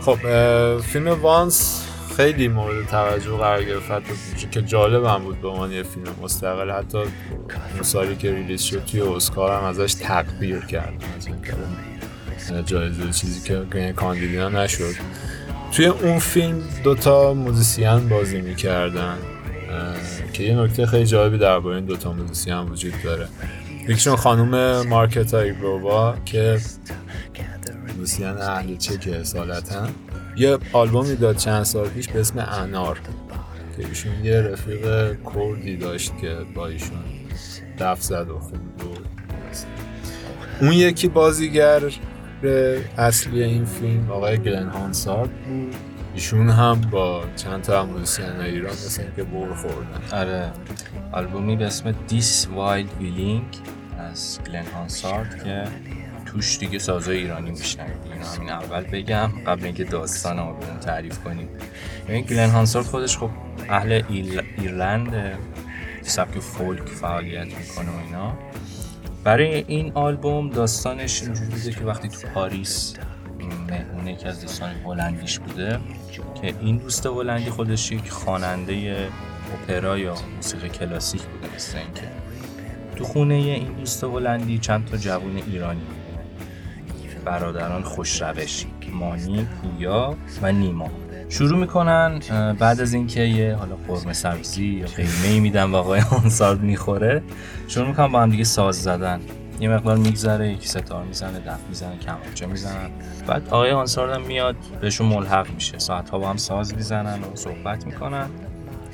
[0.00, 0.18] خب
[0.80, 1.84] فیلم Once
[2.16, 4.50] خیلی مورد توجه قرار گرفت.
[4.50, 6.70] که جالب هم بود به عنوان یه فیلم مستقل.
[6.70, 11.04] حتی اون سالی که release شد توی اسکار هم ازش تقدیر کرد.
[12.66, 14.94] جایزه چیزی که کاندید نشد.
[15.72, 19.18] توی اون فیلم دوتا musician بازی می‌کردن.
[20.32, 23.28] که یه نکته خیلی جالبی درباره این دوتا musician هم وجود داره.
[23.88, 26.58] یکیشون خانوم مارکتا ایرگلووا که
[27.98, 29.88] musician اهل چک اصالتا
[30.36, 32.98] یه آلبومی داد چند سال پیش به اسم انار
[33.76, 36.98] که ایشون یه رفیق کردی داشت که با ایشون
[37.78, 38.82] دف زد و خوند
[40.60, 41.82] اون یکی بازیگر
[42.98, 45.74] اصلی این فیلم آقای گلن هانسارد بود.
[46.18, 50.18] ایشون هم با چند تا musician ایران مثل که بر خوردن.
[50.18, 50.52] آره.
[51.12, 53.56] آلبومی به اسم This Wild Willing
[53.98, 55.64] از گلن هانسارد که
[56.26, 57.96] توش دیگه سازای ایرانی میشنوید.
[58.12, 61.48] اینو همین اول بگم قبل اینکه داستان آلبوم تعریف کنیم.
[62.08, 63.30] این گلن هانسارد خودش خب
[63.68, 64.02] اهل
[64.58, 65.38] ایرلند
[66.02, 68.38] سبک فولک فعالیت می‌کنه و اینا.
[69.24, 72.94] برای این آلبوم داستانش اینجوری بوده که وقتی تو پاریس
[73.70, 75.80] مهمونه یکی از دوستان هلندیش بوده
[76.42, 79.08] که این دوست هلندی خودش یک خواننده
[79.54, 82.02] اپرا یا موسیقی کلاسیک بوده مثل اینکه
[82.96, 85.80] تو خونه این دوست هلندی چند تا جوون ایرانی
[87.24, 90.90] برادران خوشروش مانی پویا و نیما.
[91.28, 92.20] شروع می‌کنن
[92.58, 97.22] بعد از اینکه یه حالا قرمه سبزی یا قیمه میدن و آقای آنسارد می‌خوره
[97.68, 99.20] شروع می‌کنن با هم دیگه ساز زدن.
[99.60, 102.90] یه مقدار میگذره یکی ستار می‌زنه دف می‌زنه کمانچه می‌زنن
[103.26, 105.78] بعد آقای آنسارد هم میاد بهشون ملحق میشه.
[105.78, 108.26] ساعت ها با هم ساز می‌زنن و صحبت می‌کنن.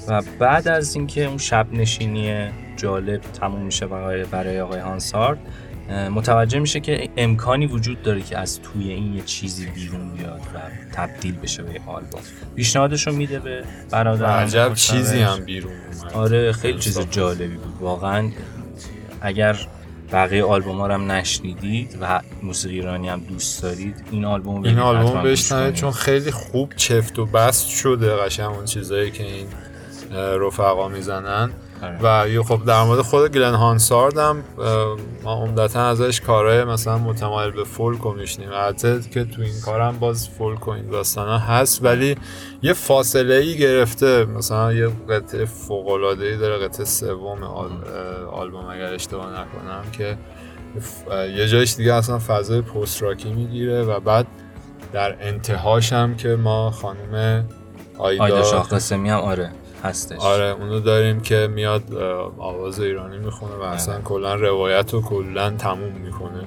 [0.09, 5.39] و بعد از اینکه اون شب نشینی جالب تموم میشه برای برای آقای هانسارد
[6.15, 10.59] متوجه میشه که امکانی وجود داره که از توی این یه چیزی بیرون بیاد و
[10.93, 12.21] تبدیل بشه به آلبوم.
[12.57, 15.73] پیشنهادش رو میده به برادر عجب چیزی هم بیرون
[16.15, 17.75] آره خیلی چیز جالبی بود.
[17.81, 18.31] واقعا
[19.21, 19.59] اگر
[20.13, 25.23] بقیه آلبوم ها هم نشنیدید و موسیقی ایرانی هم دوست دارید این آلبوم این آلبوم
[25.23, 29.47] بشنوید چون خیلی خوب چفت و بست شده قشنگ اون چیزایی که این
[30.15, 31.51] رفقا می‌زنن.
[32.03, 34.45] و یه خب در مورد خود گلن هانسارد هم
[35.23, 38.49] ما عمدتا ازش کارهای مثلا متمایل به فولک میشنیم.
[38.53, 42.17] البته که تو این کار هم باز فولک و این داستان ها هست ولی
[42.63, 44.25] یه فاصله ای گرفته.
[44.25, 47.71] مثلا یه قطعه فوق العاده ای داره قطعه سوم آل...
[48.33, 50.17] آلبوم اگر اشتباه نکنم که
[51.37, 54.27] یه جایش دیگه اصلا فضای پست راکی می‌گیره و بعد
[54.93, 57.45] در انتهاش هم که ما خانم
[57.99, 59.51] آیدا, آیدا شاه قاسمی هم آره.
[59.85, 61.95] هستش آره اونو داریم که میاد
[62.39, 64.03] آواز ایرانی می‌خونه و اصلا آره.
[64.03, 66.45] کلا روایت رو کلا تموم می‌کنه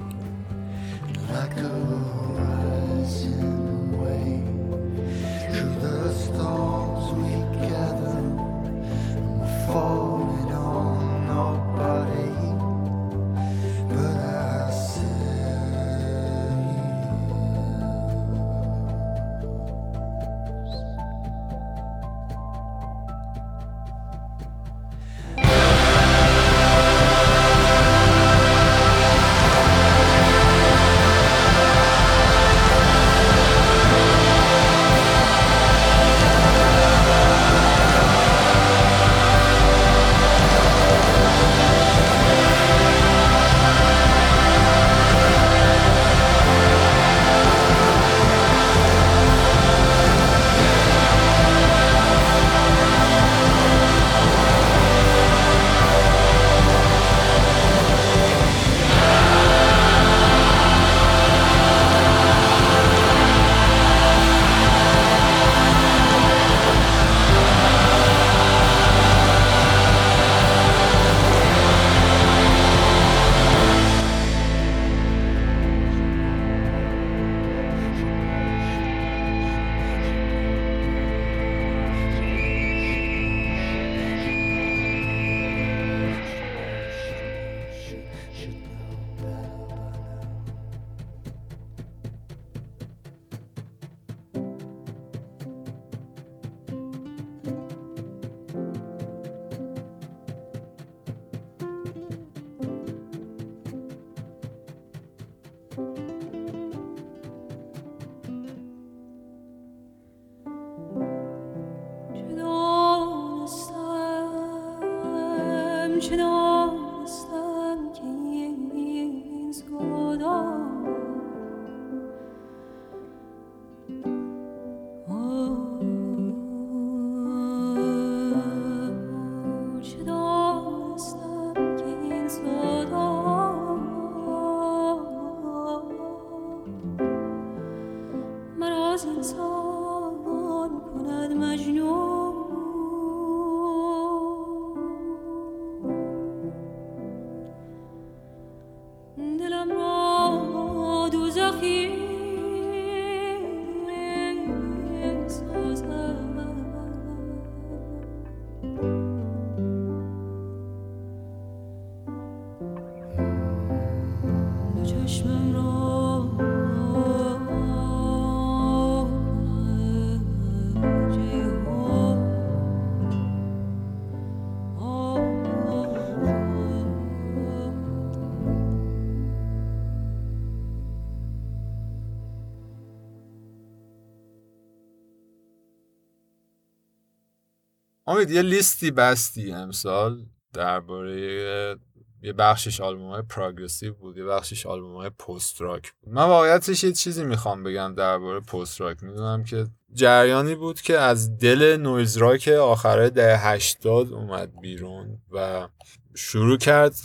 [188.07, 191.77] امید یه لیستی بستی امسال درباره
[192.21, 196.13] یه بخشش آلبوم های progressive بود یه بخشش آلبوم های post rock بود.
[196.13, 201.37] من واقعیتش یه چیزی می‌خوام بگم درباره post rock می‌دونم که جریانی بود که از
[201.37, 205.67] دل noise rock آخره ده هشتاد اومد بیرون و
[206.15, 206.95] شروع کرد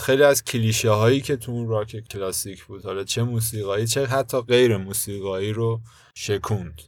[0.00, 4.40] خیلی از کلیشه هایی که تو اون راک کلاسیک بود حالا چه موسیقایی چه حتی
[4.40, 5.80] غیر موسیقایی رو
[6.14, 6.80] شکوند.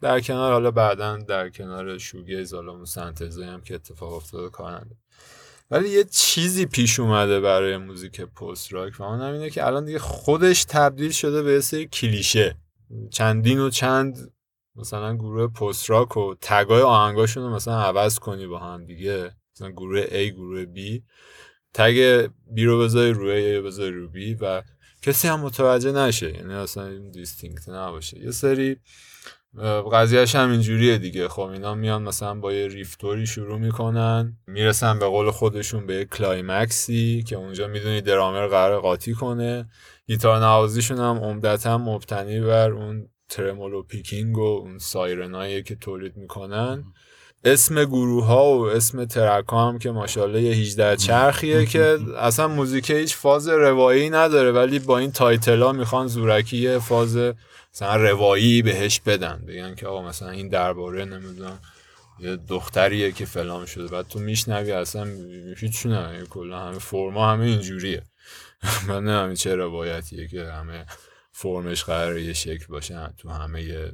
[0.00, 4.96] در کنار حالا بعدا در کنار شوگه زالام و سنتزه هم که اتفاق افتاده کارنده
[5.70, 9.98] ولی یه چیزی پیش اومده برای موزیک پست راک و اون اینه که الان دیگه
[9.98, 12.56] خودش تبدیل شده به سری کلیشه.
[13.10, 14.32] چندین و چند
[14.76, 19.30] مثلا گروه پست راک و تگای آهنگاشون رو مثلا عوض کنی با هم دیگه.
[19.54, 21.02] مثلا گروه A گروه B.
[21.74, 24.62] تگ بی رو بذاری روی A بذاری رو B و
[25.02, 26.34] کسی هم متوجه نشه.
[26.34, 28.18] یعنی اصلا distinct نباشه.
[28.18, 28.76] یه سری
[29.92, 31.28] قضیهش هم اینجوریه دیگه.
[31.28, 34.36] خب اینا میان مثلا با یه riff طوری شروع می‌کنن.
[34.46, 39.68] می‌رسن به قول خودشون به یه climax ی که اونجا می‌دونی درامر قرار قاطی کنه.
[40.06, 46.16] گیتار نوازیشون هم عمدتا مبتنی بر اون tremolo picking و اون siren ایی که تولید
[46.16, 46.84] می‌کنن.
[47.44, 52.90] اسم گروه ها و اسم track هم که ماشاءالله یه 18 چرخیه که اصلا موزیک
[52.90, 54.52] هیچ فاز روایی نداره.
[54.52, 57.18] ولی با این title ها می‌خوان زورکی فاز
[57.76, 61.58] مثلا روایی بهش بدن بگن که آقا مثلا این درباره نمی‌دونم
[62.18, 63.88] یه دختریه که فلان شده.
[63.88, 65.08] بعد تو میشنوی اصلا
[65.56, 68.02] هیچ نه کلا همه فرما همه اینجوریه.
[68.88, 70.86] من نمی‌دونم چه روایتیه که همه
[71.32, 73.92] فرمش قراره یه شکل باشه تو همه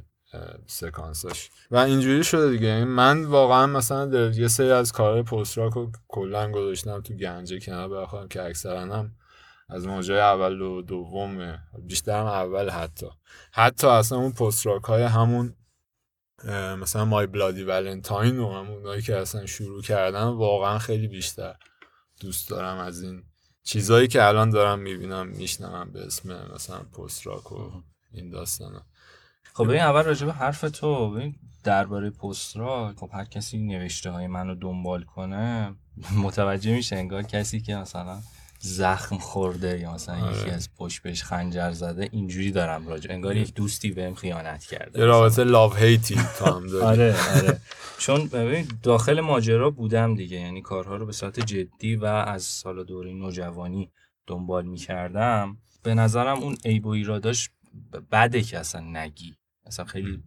[0.67, 1.49] سکانساش.
[1.71, 2.85] و اینجوری شده دیگه.
[2.85, 7.89] من واقعا مثلا یه سری از کار پست راک رو کلا گذاشتم تو گنجه کنار
[7.89, 9.11] بخوام که اکثرا هم
[9.73, 13.07] از موجای اول و دوم بیشتر هم اول حتی.
[13.51, 15.55] حتی اصلا اون پست راک های همون
[16.79, 21.55] مثلا مای بلادی ولنتاین و همونایی که اصلا شروع کردن واقعا خیلی بیشتر
[22.21, 23.23] دوست دارم از این
[23.63, 27.71] چیزایی که الان دارم می‌بینم میشنم به اسم مثلا پست راک و
[28.11, 28.81] این داستانا.
[29.53, 31.21] خب این اول راجع به حرف تو
[31.63, 35.75] درباره پست راک خب هر کسی نوشته های منو دنبال کنه
[36.23, 38.21] متوجه میشه انگار کسی که مثلا
[38.65, 40.41] زخم خورده یا مثلا آره.
[40.41, 44.99] یکی از پشت بهش خنجر زده اینجوری دارم راجع انگار یک دوستی بهم خیانت کرده.
[44.99, 47.59] یه رابطه لاو هیتی هم آره آره.
[47.97, 50.39] چون ببین داخل ماجرا بودم دیگه.
[50.39, 53.91] یعنی کارها رو به صورت جدی و از سال دوره نوجوانی
[54.27, 55.57] دنبال می‌کردم.
[55.83, 57.49] به نظرم اون عیب و ایراداش
[58.11, 59.35] بده که اصلا نگی.
[59.65, 60.23] اصلا خیلی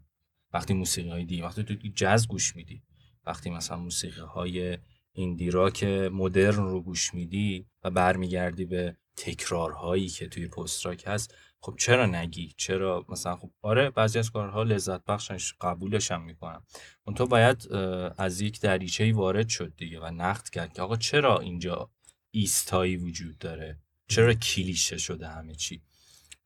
[0.52, 2.82] وقتی موسیقی های دی وقتی تو جاز گوش میدی
[3.26, 4.78] وقتی مثلا موسیقی های
[5.16, 11.34] ایندی که مدرن رو گوش میدی و برمیگردی به تکرارهایی که توی پست راک هست
[11.60, 16.62] خب چرا نگی؟ چرا مثلا خب آره بعضی از کارها لذت بخشش قبولش هم می‌کنم
[17.04, 17.72] اون تو باید
[18.18, 21.90] از یک دریچه وارد شد دیگه و نقد کرد که آقا چرا اینجا
[22.30, 25.82] ایستایی وجود داره؟ چرا کلیشه شده همه چی؟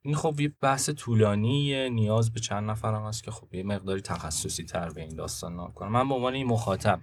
[0.02, 4.64] این خب یه بحث طولانی نیاز به چند نفرم هست که خب یه مقداری تخصصی
[4.64, 5.92] تر به این داستان نام کنم.
[5.92, 7.00] من به عنوان این مخاطب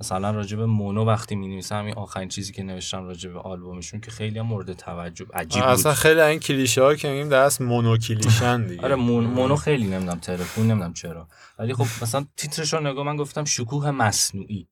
[0.00, 4.00] مثلا راجع به مونو وقتی می نویسم این آخرین چیزی که نوشتم راجع به آلبومشون
[4.00, 5.72] که خیلی هم مورد توجه عجیب بود.
[5.72, 8.82] اصلا خیلی این کلیشه ها که میگیم دست مونو کلیشن دیگه.
[8.82, 9.24] آره مون...
[9.24, 11.28] مونو خیلی نمی‌دونم تلفن نمی‌دونم چرا.
[11.58, 14.68] ولی خب مثلا تیترش رو نگاه من گفتم شکوه مصنوعی.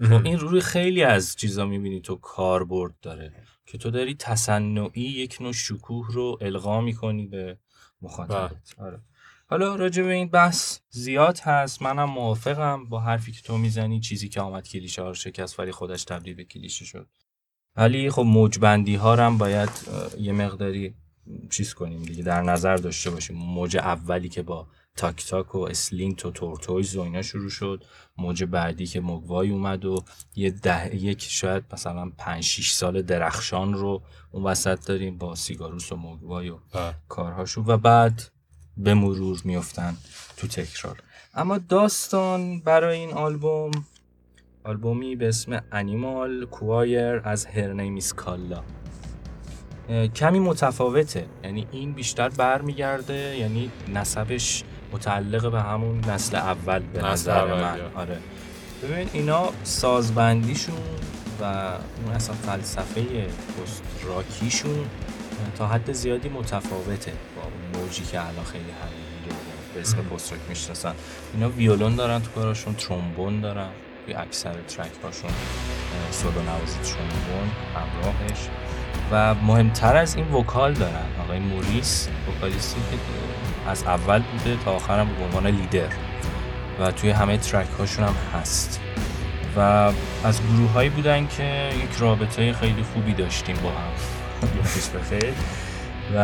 [0.00, 3.32] خب این روی خیلی از چیزا می‌بینی تو کاربرد داره
[3.66, 7.58] که تو داری تصنعی یک نوع شکوه رو القا می‌کنی به
[8.02, 8.74] مخاطبت.
[8.78, 9.00] آره.
[9.46, 11.82] حالا راجع به این بحث زیاد هست.
[11.82, 15.72] منم موافقم با حرفی که تو می‌زنی چیزی که آمد کلیشه ها رو شکست ولی
[15.72, 17.08] خودش تبدیل به کلیشه شد.
[17.76, 19.70] ولی خب موجبندی ها هم باید
[20.18, 20.94] یه مقداری
[21.50, 23.36] چیز کنیم دیگه در نظر داشته باشیم.
[23.36, 24.66] موج اولی که با
[24.96, 27.84] Talk Talk و Slint و Tortoise و اینا شروع شد.
[28.16, 33.74] موج بعدی که Mogwai اومد و یه دهه یک شاید مثلا 5 6 سال درخشان
[33.74, 36.94] رو اون وسط داریم با Sigur Rós و Mogwai و بله.
[37.08, 38.22] کارهاشو و بعد
[38.76, 39.96] به مرور میفتن
[40.36, 41.02] تو تکرار.
[41.34, 43.70] اما داستان برای این آلبوم
[44.64, 48.62] آلبومی به اسم انیمال کوایر از هرنیمیس کالا.
[50.14, 51.26] کمی متفاوته.
[51.44, 57.80] یعنی این بیشتر برمیگرده یعنی نسبش متعلق به همون نسل اول به نظر من.
[57.94, 58.18] آره.
[58.82, 60.74] ببین اینا سازبندیشون
[61.40, 64.86] و اون اصلا فلسفه پست راکیشون
[65.58, 67.12] تا حد زیادی متفاوته.
[67.74, 69.38] موجی که الان خیلی همین
[69.74, 70.94] به اسم post rock می‌شناسن.
[71.34, 73.68] اینا ویولون دارن تو کاراشون ترومبون دارن.
[74.04, 75.30] توی اکثر track هاشون
[76.10, 78.48] سولو نوازی ترومبون همراهش.
[79.12, 81.06] و مهمتر از این vocal دارن.
[81.24, 82.96] آقای موریس vocalist ی که
[83.70, 85.88] از اول بوده تا آخرم به عنوان لیدر.
[86.80, 88.80] و توی همه track هاشون هم هست.
[89.56, 89.60] و
[90.24, 93.92] از گروه هایی بودن که یک رابطه خیلی خوبی داشتیم با هم.
[96.16, 96.18] و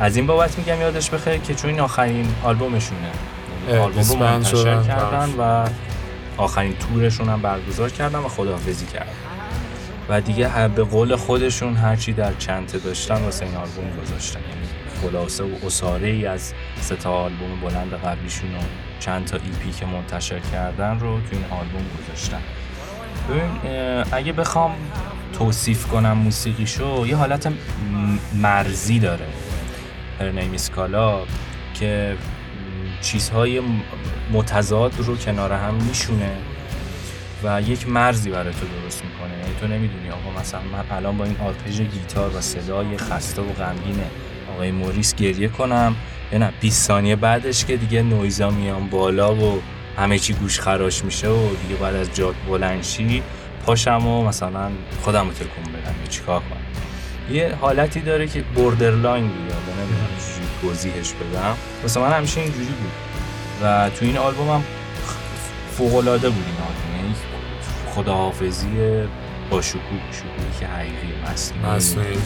[0.00, 3.08] از این بابت میگم یادش بخیر که چون این آخرین آلبومشونه.
[3.70, 5.68] آلبوم رو منتشر کردن و
[6.36, 9.12] آخرین تورشون هم برگزار کردن و خداحافظی کردن.
[10.08, 14.40] و دیگه به قول خودشون هرچی در چنته داشتن واسه این آلبوم گذاشتن.
[14.40, 14.68] یعنی
[15.02, 18.60] خلاصه و اصاره ای از سه تا آلبوم بلند قبلیشون و
[19.00, 22.40] چند تا ایپی که منتشر کردن رو تو این آلبوم گذاشتن.
[24.12, 24.74] اگه بخوام
[25.38, 27.52] توصیف کنم موسیقیشو یه حالت
[28.34, 29.26] مرزی داره.
[30.20, 31.20] هرنیمیسکالا
[31.74, 32.16] که
[33.00, 33.62] چیزهای
[34.32, 36.30] متضاد رو کنار هم میشونه
[37.44, 39.38] و یک مرزی برای تو درست می‌کنه.
[39.38, 43.52] یعنی تو نمی‌دونی آقا مثلا من الان با این آرپژ گیتار و صدای خسته و
[43.52, 44.00] غمگین
[44.54, 45.96] آقای موریس گریه کنم
[46.32, 49.62] یا نه؟ 20 ثانیه بعدش که دیگه نویزا میان بالا و
[49.98, 53.22] همه چی گوش خراش میشه و دیگه بعد از جاد بلنشی
[53.66, 54.70] پاشم و مثلا
[55.02, 55.94] خودم رو تکون بدم.
[56.02, 60.08] یا چیکار کنم؟ یه حالتی داره که borderline بود یا نمی‌دونم
[60.62, 61.56] توضیحش بدم.
[61.82, 62.92] واسه من همیشه اینجوری بود.
[63.62, 64.64] و تو این آلبوم هم
[65.76, 66.96] فوق العاده بود این آلبوم.
[66.96, 67.14] یعنی
[67.94, 68.68] خداحافظی
[69.50, 69.82] با شکوه
[70.12, 71.12] شکوهی که حقیقی
[71.64, 72.18] مصنوعی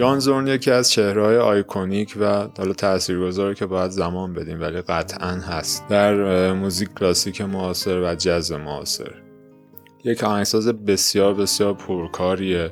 [0.00, 5.30] جان زورن یکی از چهرهای iconic و حالا تاثیرگذاره که باید زمان بدیم ولی قطعا
[5.30, 5.88] هست.
[5.88, 9.14] در موزیک کلاسیک معاصر و جز معاصر.
[10.04, 12.70] یک آهنگساز بسیار بسیار پرکاریه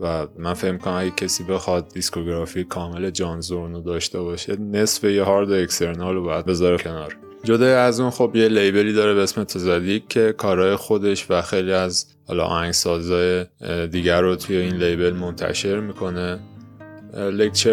[0.00, 5.04] و من فکر کنم اگه کسی بخواد discography کامل جان زورن رو داشته باشه نصف
[5.04, 7.16] یه هارد external رو باید بذاره کنار.
[7.44, 11.42] جدا از اون خب یه label ی داره به اسم Tzadik که کارهای خودش و
[11.42, 13.46] خیلی از حالا آهنگسازهای
[13.86, 16.38] دیگر رو توی این label منتشر می‌کنه.
[17.14, 17.70] lecture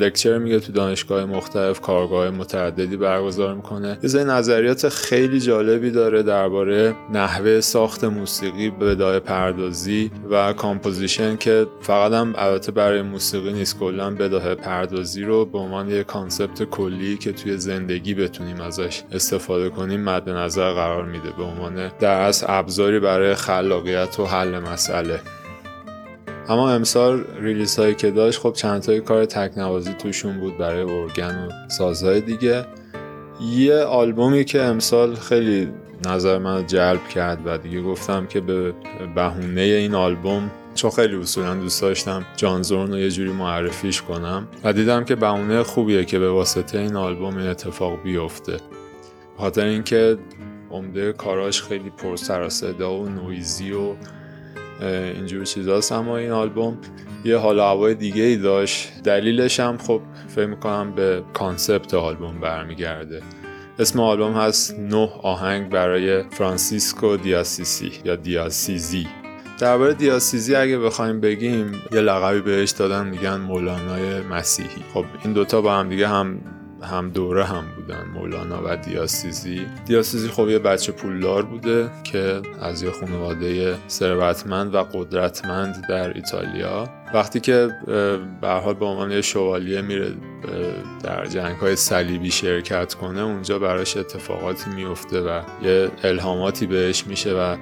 [0.00, 3.98] lecture میگه تو دانشگاه مختلف کارگاه متعددی برگزار می‌کنه.
[4.02, 12.12] یه نظریات خیلی جالبی داره درباره نحوه ساخت موسیقی بداهه پردازی و composition که فقط
[12.12, 17.32] هم البته برای موسیقی نیست کلا بداهه پردازی رو به عنوان یه concept کلی که
[17.32, 21.30] توی زندگی بتونیم ازش استفاده کنیم مد نظر قرار میده.
[21.38, 25.20] به عنوان در از ابزاری برای خلاقیت و حل مسئله.
[26.48, 31.48] اما امسال ریلیز هایی که داشت خب چند تای کار تکنوازی توشون بود برای ارگن
[31.48, 32.66] و سازهای دیگه.
[33.40, 35.68] یه آلبومی که امسال خیلی
[36.06, 38.74] نظر من جلب کرد و دیگه گفتم که به
[39.14, 44.72] بهونه این آلبوم چون خیلی اصولا دوست داشتم جانزورن رو یه جوری معرفیش کنم و
[44.72, 48.56] دیدم که بهونه خوبیه که به واسطه این آلبوم این اتفاق بیفته.
[49.38, 50.18] خاطر اینکه
[50.70, 52.48] عمده کاراش خیلی پر سر
[52.80, 53.94] و نویزی و
[54.80, 56.78] اینجور چیزاست اما این آلبوم.
[57.24, 58.92] یه حال هوای دیگه ای داشت.
[59.04, 63.22] دلیلش هم خب فکر می‌کنم به concept آلبوم برمیگرده.
[63.78, 69.06] اسم آلبوم هست نه آهنگ برای فرانسیسکو دیاسیسی یا دیاسیزی.
[69.58, 74.82] درباره دیاسیزی اگه بخوایم بگیم یه لقبی بهش دادن میگن مولانای مسیحی.
[74.94, 76.40] خب این دوتا با هم دیگه هم
[76.82, 79.66] هم دوره هم بودن مولانا و دیاسیزی.
[79.86, 86.88] دیاسیزی خب یه بچه پولدار بوده که از یه خانواده ثروتمند و قدرتمند در ایتالیا.
[87.14, 87.68] وقتی که
[88.40, 90.12] به حال به عنوان یه شوالیه میره
[91.02, 97.32] در جنگ های صلیبی شرکت کنه اونجا براش اتفاقاتی میفته و یه الهاماتی بهش میشه
[97.32, 97.56] و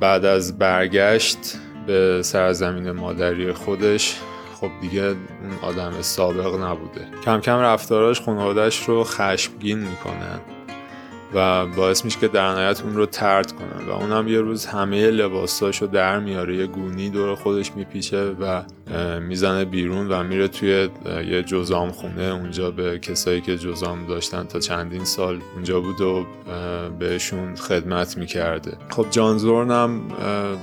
[0.00, 1.38] بعد از برگشت
[1.86, 4.16] به سرزمین مادری خودش
[4.60, 5.16] خب دیگه
[5.62, 7.06] آدم سابق نبوده.
[7.24, 10.40] کم کم رفتاراش خانوادهش رو خشمگین می‌کنن.
[11.34, 13.88] و باعث میشه که در نهایت اون رو ترد کنن.
[13.88, 16.56] و اونم یه روز همه لباساشو در میاره.
[16.56, 18.62] یه گونی دور خودش میپیچه و
[19.20, 20.88] می‌زنه بیرون و میره توی
[21.30, 26.26] یه جزام خونه اونجا به کسایی که جزام داشتن تا چندین سال اونجا بود و
[26.98, 28.72] بهشون خدمت می‌کرده.
[28.90, 30.00] خب جان هم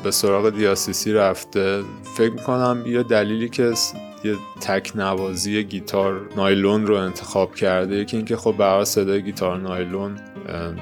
[0.04, 1.84] به سراغ دیاسیسی رفته.
[2.18, 3.74] فکر می‌کنم یه دلیلی که
[4.24, 10.16] یه تک نوازی گیتار نایلون رو انتخاب کرده یکی اینکه خب برای صدای گیتار نایلون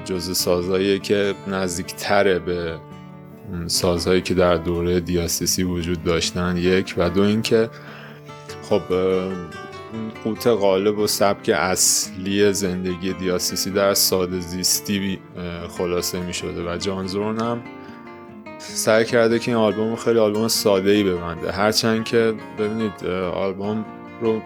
[0.04, 2.78] جز سازهایی که نزدیکتره به
[3.66, 6.94] سازهایی که در دوره دیاسیسی وجود داشتن یک.
[6.96, 7.70] و دو اینکه
[8.62, 8.82] خب
[10.24, 15.18] قوت غالب و سبک اصلی زندگی دیاسیسی در ساده زیستی
[15.78, 17.08] خلاصه می شده و جان
[17.40, 17.62] هم
[18.58, 21.52] سعی کرده که این آلبوم خیلی آلبوم ساده ای ببنده.
[21.52, 23.04] هرچند که ببینید
[23.34, 23.84] آلبوم
[24.20, 24.42] رو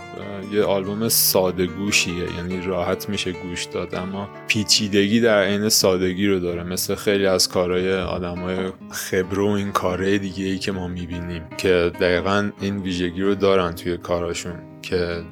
[0.52, 6.38] یه آلبوم ساده گوشیه یعنی راحت میشه گوش داد اما پیچیدگی در عین سادگی رو
[6.40, 6.62] داره.
[6.62, 12.50] مثل خیلی از کارهای آدمای خبرو این کارهای دیگه ای که ما می‌بینیم که دقیقا
[12.60, 15.22] این ویژگی رو دارن توی کاراشون که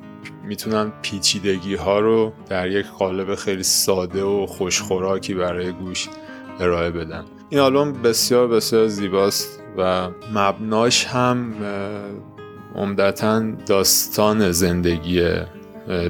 [0.44, 6.08] می‌تونن پیچیدگی ها رو در یک قالب خیلی ساده و خوشخوراکی برای گوش
[6.60, 7.24] ارائه بدن.
[7.50, 11.54] این آلبوم بسیار بسیار زیباست و مبناش هم
[12.76, 15.22] عمدتا داستان زندگی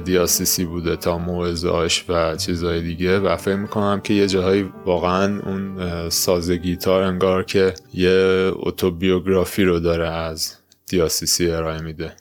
[0.05, 6.09] دیاسیسی بوده تا موعظهاش و چیزهای دیگه و فکر می‌کنم که یه جاهایی واقعا اون
[6.09, 10.55] ساز گیتار انگار که یه اتوبیوگرافی رو داره از
[10.89, 12.15] دیاسیسی ارائه میده.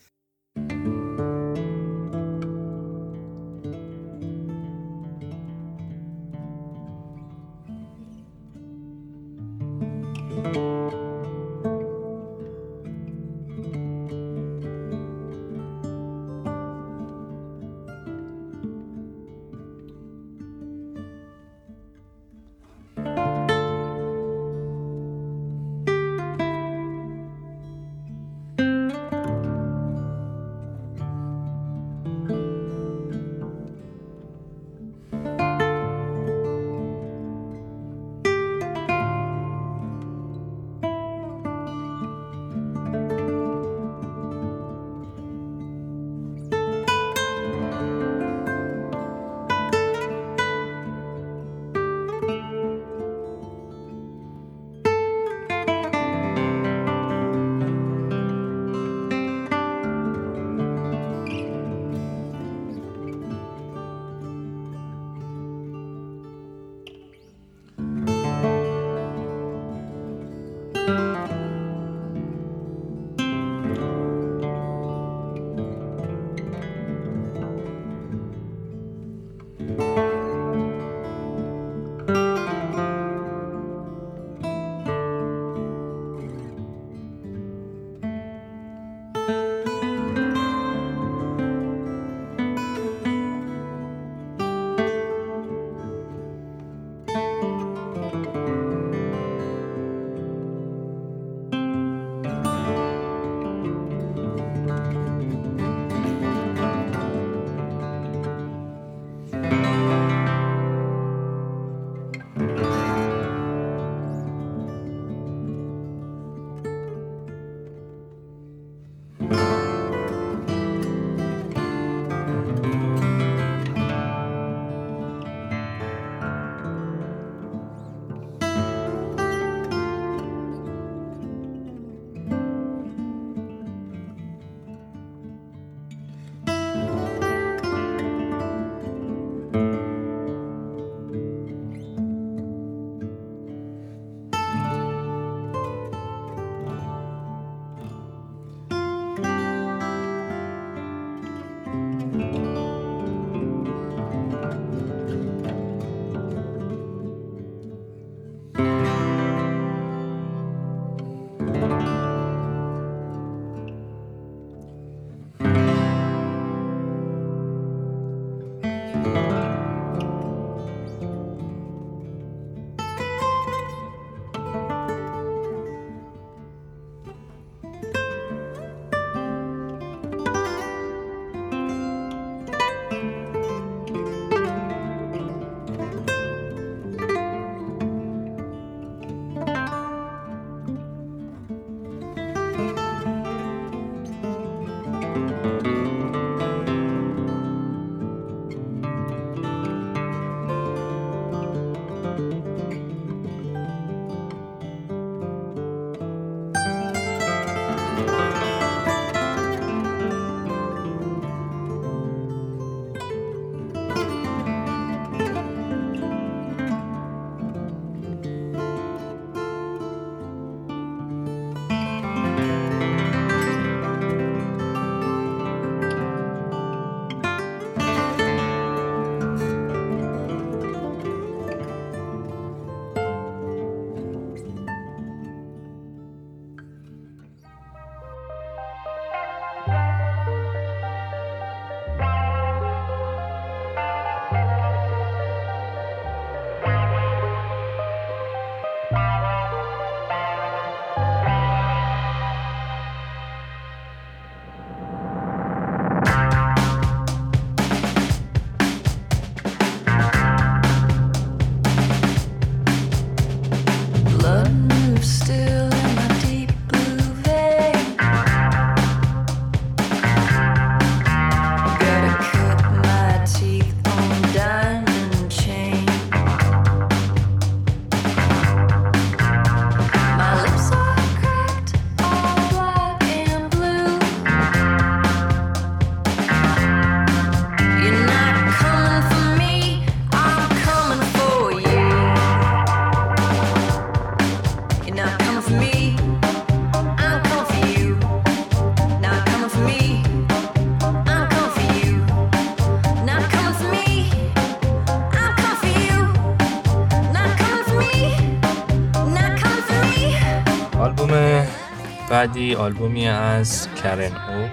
[312.27, 314.49] بعدی آلبومی از کرن او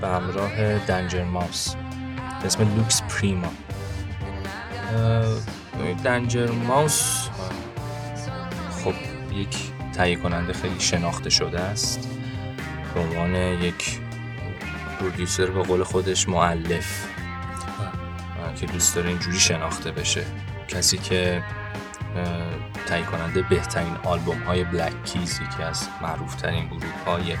[0.00, 1.74] به همراه دنجر ماوس.
[2.40, 3.52] به اسم لوکس پریما.
[6.04, 7.28] دنجر ماوس
[8.84, 8.94] خب
[9.32, 9.56] یک
[9.92, 12.08] تهیه کننده خیلی شناخته شده است.
[12.94, 14.00] به عنوان یک
[15.00, 17.06] پرودیوسر به قول خودش معلف
[18.56, 20.24] که دوست داره اینجوری شناخته بشه.
[20.68, 21.42] کسی که
[22.86, 27.36] تهیه کننده بهترین آلبوم های بلک کیز یکی از معروف ترین گروه های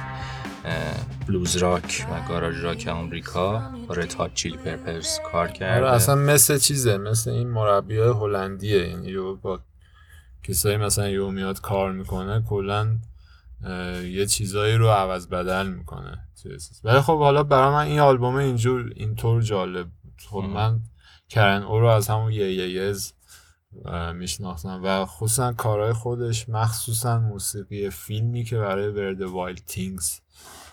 [1.26, 5.86] بلوز راک و گاراژ راک آمریکا رد هات چیلی پرپرز کار کرده.
[5.86, 9.12] آره اصلا مثل چیزه مثل این مربی های هلندیه یعنی
[9.42, 9.60] با
[10.42, 12.98] کسایی مثلا یو میاد کار می‌کنه کلا
[14.04, 16.18] یه چیزایی رو عوض بدل می‌کنه
[16.84, 19.86] ولی خب حالا برای من این آلبوم اینجور اینطور جالب
[20.30, 20.80] خب من
[21.28, 23.12] Karen O رو از همون Yeah Yeah Yeahs
[24.14, 30.20] میشناختم و خصوصا کارهای خودش مخصوصا موسیقی فیلمی که برای Where the Wild Things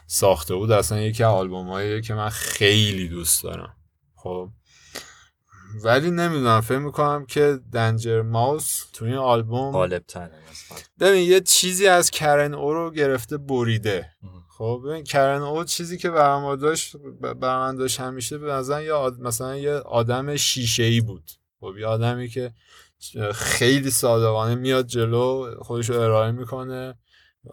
[0.08, 3.76] ساخته بود اصلا یکی آلبوم که من خیلی دوست دارم.
[4.16, 4.50] خب.
[5.84, 10.04] ولی نمی‌دونم فکر می‌کنم که Danger Mouse تو این آلبوم غالب
[11.00, 14.12] ببین یه چیزی از Karen O رو گرفته بریده.
[14.58, 16.96] خب ببین Karen O چیزی که برام داشت
[17.42, 21.32] برام داشت همیشه به نظر یه مثلا یه آدم شیشه ای بود.
[21.60, 22.54] خب یه آدمی که
[23.34, 27.00] خیلی صادقانه میاد جلو خودش رو ارائه می‌کنه.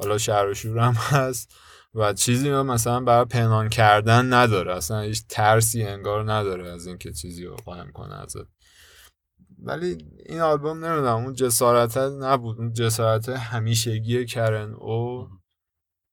[0.00, 1.54] حالا شهر و شور هم هست
[1.94, 4.76] و چیزی مثلا برای پنهان کردن نداره.
[4.76, 8.46] اصلا هیچ ترسی انگار نداره از اینکه چیزی رو قایم کنه ازت.
[9.58, 12.58] ولی این آلبوم نمی‌دونم اون جسارت نبود.
[12.58, 15.28] اون جسارت همیشگی کرن او.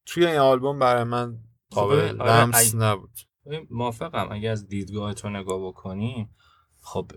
[0.05, 1.37] توی این آلبوم برای من
[1.69, 3.11] قابل خب، آره، لمس نبود.
[3.69, 4.31] موافقم.
[4.31, 6.35] اگه از دیدگاه تو نگاه بکنیم
[6.81, 7.11] خب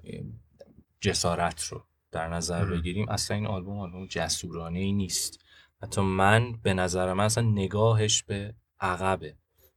[1.01, 1.87] جسارت رو.
[2.15, 5.41] در نظر بگیریم اصلا این آلبوم آلبوم جسورانه ای نیست.
[5.83, 9.37] حتی من به نظر من اصلا نگاهش به عقبه.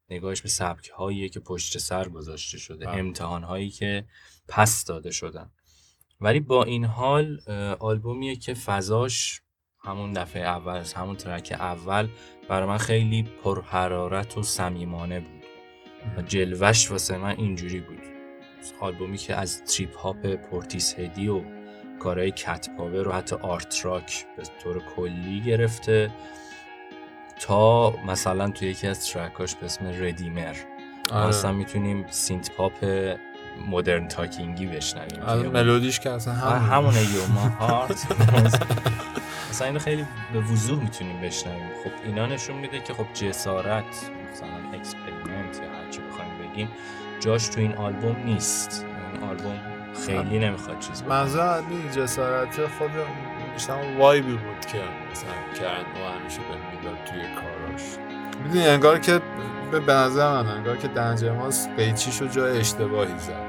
[0.10, 2.98] نگاهش به سبک هایی که پشت سر گذاشته شده بله.
[2.98, 4.06] امتحان هایی که
[4.48, 5.52] پس داده شدن.
[6.22, 7.42] ولی با این حال
[7.80, 9.42] آلبومیه که فضاش
[9.80, 12.08] همون دفعه اول همون track اول
[12.50, 15.44] برای من خیلی پرحرارت و صمیمانه بود.
[16.18, 18.02] و جلوش واسه من اینجوری بود.
[18.82, 21.57] آلبومی که از trip hop Portishead ی و
[22.00, 26.10] کارهای Cat Power و حتی art rock به طور کلی گرفته
[27.40, 30.56] تا مثلا توی یکی از track اش به اسم Redeemer.
[31.12, 31.28] آره.
[31.28, 32.86] اصلا می‌تونیم synth pop
[33.70, 35.22] Modern Talking ی بشنویم.
[35.22, 36.62] آره ملودیش که اصلا همونه.
[36.62, 38.08] همونه You're My Heart
[39.50, 41.70] مثلا اینو خیلی به وضوح می‌تونیم بشنویم.
[41.84, 43.86] خب اینا نشون میده که خب جسارت
[44.32, 46.70] مثلا experiment یا هرچی بخوایم بگیم
[47.20, 48.86] جاش تو این آلبوم نیست.
[49.14, 52.92] این آلبوم خیلی نمی‌خواد چیز منظور این جسارت خود
[53.54, 54.78] بیشتر vibe ی بود که
[55.12, 57.82] مثلا Karen O همیشه به می‌داد توی کاراش.
[58.44, 59.22] می‌دونی انگار که
[59.72, 63.47] به نظر من انگار که Danger Mouse قیچیشو جای اشتباهی زد.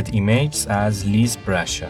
[0.00, 1.88] Painted Images از لیز برشه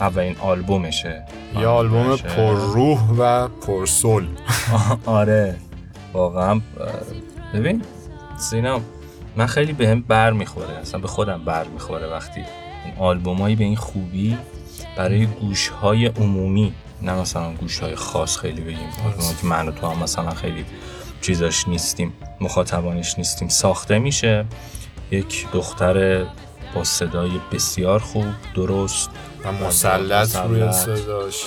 [0.00, 1.24] اولین آلبومشه.
[1.60, 4.26] یه آلبوم پر روح و پر سول
[5.06, 5.56] آره.
[6.12, 6.60] واقعا
[7.54, 7.82] ببین
[8.38, 8.80] سینا
[9.36, 10.78] من خیلی به هم بر می‌خوره.
[10.80, 12.40] اصلا به خودم بر می‌خوره وقتی
[12.84, 14.38] این آلبومایی به این خوبی
[14.96, 16.72] برای گوش های عمومی
[17.02, 18.88] نه مثلا گوش های خاص خیلی بگیم
[19.40, 20.64] که من و تو هم مثلا خیلی
[21.20, 24.44] چیزاش نیستیم مخاطبانش نیستیم ساخته میشه.
[25.10, 26.26] یک دختر
[26.74, 29.10] با صدای بسیار خوب درست
[29.44, 31.44] و مسلط روی صداش.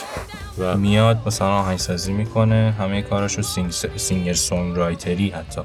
[0.59, 5.61] و میاد مثلا آهنگسازی می‌کنه همه کاراشو sing singer songwriter ی حتی.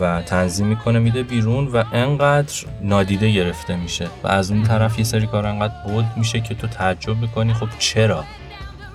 [0.00, 4.08] و تنظیم می‌کنه میده بیرون و انقدر نادیده گرفته میشه.
[4.24, 7.68] و از اون طرف یه سری کار انقدر bold میشه که تو تعجب می‌کنی خب
[7.78, 8.24] چرا؟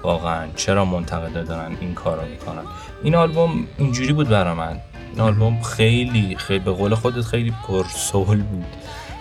[0.03, 2.63] واقعا چرا منتقده دارن این کارو می‌کنن؟
[3.03, 4.79] این آلبوم اینجوری بود برا من.
[5.11, 8.65] این آلبوم خیلی خیلی به قول خودت خیلی پر soul بود.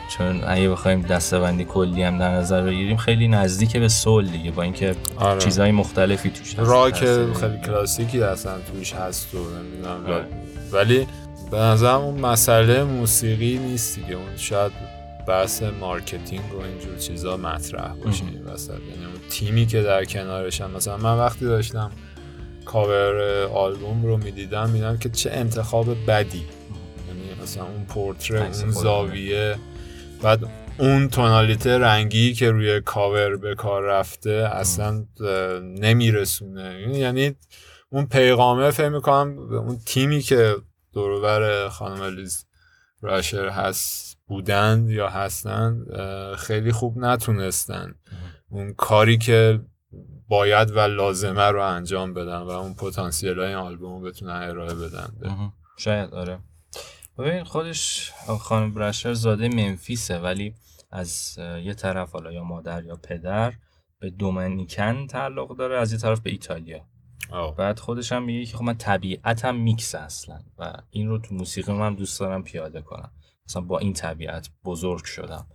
[0.09, 4.63] چون اگه بخوایم دستبندی کلی هم در نظر بگیریم خیلی نزدیک به soul دیگه با
[4.63, 5.41] اینکه آره.
[5.41, 6.59] چیزهای مختلفی توش هست.
[6.59, 7.05] راک
[7.35, 10.07] خیلی کلاسیکی اصلا توش هست و نمی‌دونم.
[10.07, 10.27] آره.
[10.73, 11.07] ولی
[11.51, 14.15] به نظرم اون مسئله موسیقی نیست دیگه.
[14.15, 14.73] اون شاید
[15.29, 18.25] بحث marketing و اینجور چیزا مطرح باشه.
[18.25, 21.91] این وسط یعنی اون تیمی که در کنارشن مثلا من وقتی داشتم
[22.65, 26.45] کاور آلبوم رو می‌دیدم میدم که چه انتخاب بدی.
[27.09, 29.57] یعنی مثلا اون پورتره اون زاویه
[30.23, 30.41] بعد
[30.79, 35.07] اون تونالیته رنگی که روی کاور به کار رفته اصلا
[35.63, 36.99] نمیرسونه.
[36.99, 37.35] یعنی
[37.91, 40.57] اون پیغامه فهم می‌کنم اون تیمی که
[40.93, 42.47] دورور خانم لیز
[43.03, 45.85] راشر هست بودن یا هستن
[46.39, 47.95] خیلی خوب نتونستن.
[48.49, 49.61] اون کاری که
[50.29, 55.09] باید و لازمه رو انجام بدن و اون پتانسیل های آلبوم بتونن ارائه بدن.
[55.77, 56.39] شاید آره.
[57.19, 60.55] ببین خودش خانم برشر زاده منفیسه ولی
[60.91, 63.53] از یه طرف حالا یا مادر یا پدر
[63.99, 66.81] به دومنیکن تعلق داره از یه طرف به ایتالیا.
[67.59, 71.73] بعد خودش هم میگه که خب من طبیعتم میکس اصلا و این رو تو موسیقی
[71.73, 73.11] من دوست دارم پیاده کنم.
[73.49, 75.47] مثلا با این طبیعت بزرگ شدم.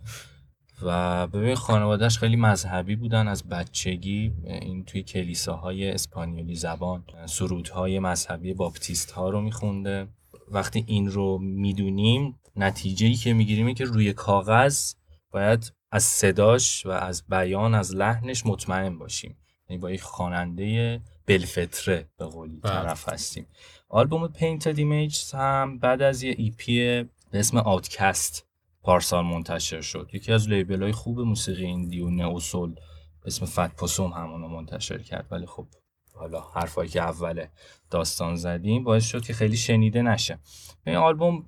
[0.82, 8.54] و ببین خانوادهش خیلی مذهبی بودن از بچگی این توی کلیساهای اسپانیولی زبان سرودهای مذهبی
[8.54, 10.08] باپتیست ها رو میخونده.
[10.48, 14.94] وقتی این رو می‌دونیم نتیجه ای که می‌گیریم که روی کاغذ
[15.30, 19.36] باید از صداش و از بیان از لحنش مطمئن باشیم.
[19.68, 22.72] یعنی با یک خواننده بالفطره به قولی بله.
[22.72, 23.46] طرف هستیم.
[23.88, 28.46] آلبوم Painted Images هم بعد از یه EP به اسم آوتکست
[28.82, 30.10] پارسال منتشر شد.
[30.12, 32.74] یکی از لیبل های خوب موسیقی ایندی و نئوسول
[33.20, 35.26] به اسم فت پوسوم همونو منتشر کرد.
[35.30, 35.66] ولی خب
[36.14, 37.46] حالا حرفایی که اول
[37.90, 40.38] داستان زدیم باعث شد که خیلی شنیده نشه.
[40.86, 41.44] این آلبوم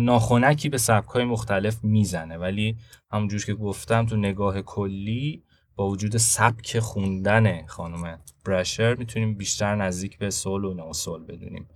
[0.00, 2.76] ناخونکی به سبکای مختلف می‌زنه ولی
[3.10, 5.42] همونجور که گفتم تو نگاه کلی
[5.76, 11.68] با وجود سبک خوندن خانم برشر می‌تونیم بیشتر نزدیک به سول و ناسول بدونیم.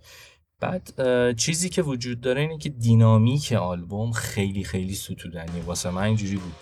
[0.59, 0.91] بعد
[1.37, 6.53] چیزی که وجود داره اینه که دینامیک آلبوم خیلی خیلی ستودنی واسه من اینجوری بود.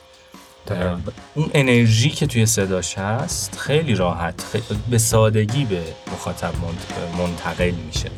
[1.36, 4.58] اون انرژی که توی صداش هست خیلی راحت
[4.90, 5.82] به سادگی به
[6.14, 6.54] مخاطب
[7.18, 8.10] منتقل میشه.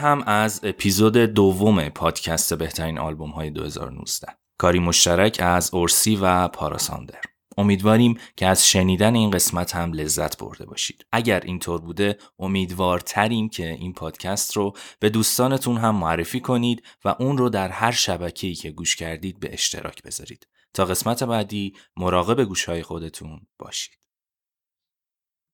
[0.00, 4.26] هم از اپیزود دوم پادکست بهترین آلبوم های 2019
[4.58, 7.20] کاری مشترک از اورسی و پاراساندر
[7.58, 11.06] امیدواریم که از شنیدن این قسمت هم لذت برده باشید.
[11.12, 17.38] اگر اینطور بوده امیدوارتریم که این پادکست رو به دوستانتون هم معرفی کنید و اون
[17.38, 20.46] رو در هر شبکه‌ای که گوش کردید به اشتراک بذارید.
[20.74, 23.99] تا قسمت بعدی مراقب گوشهای خودتون باشید.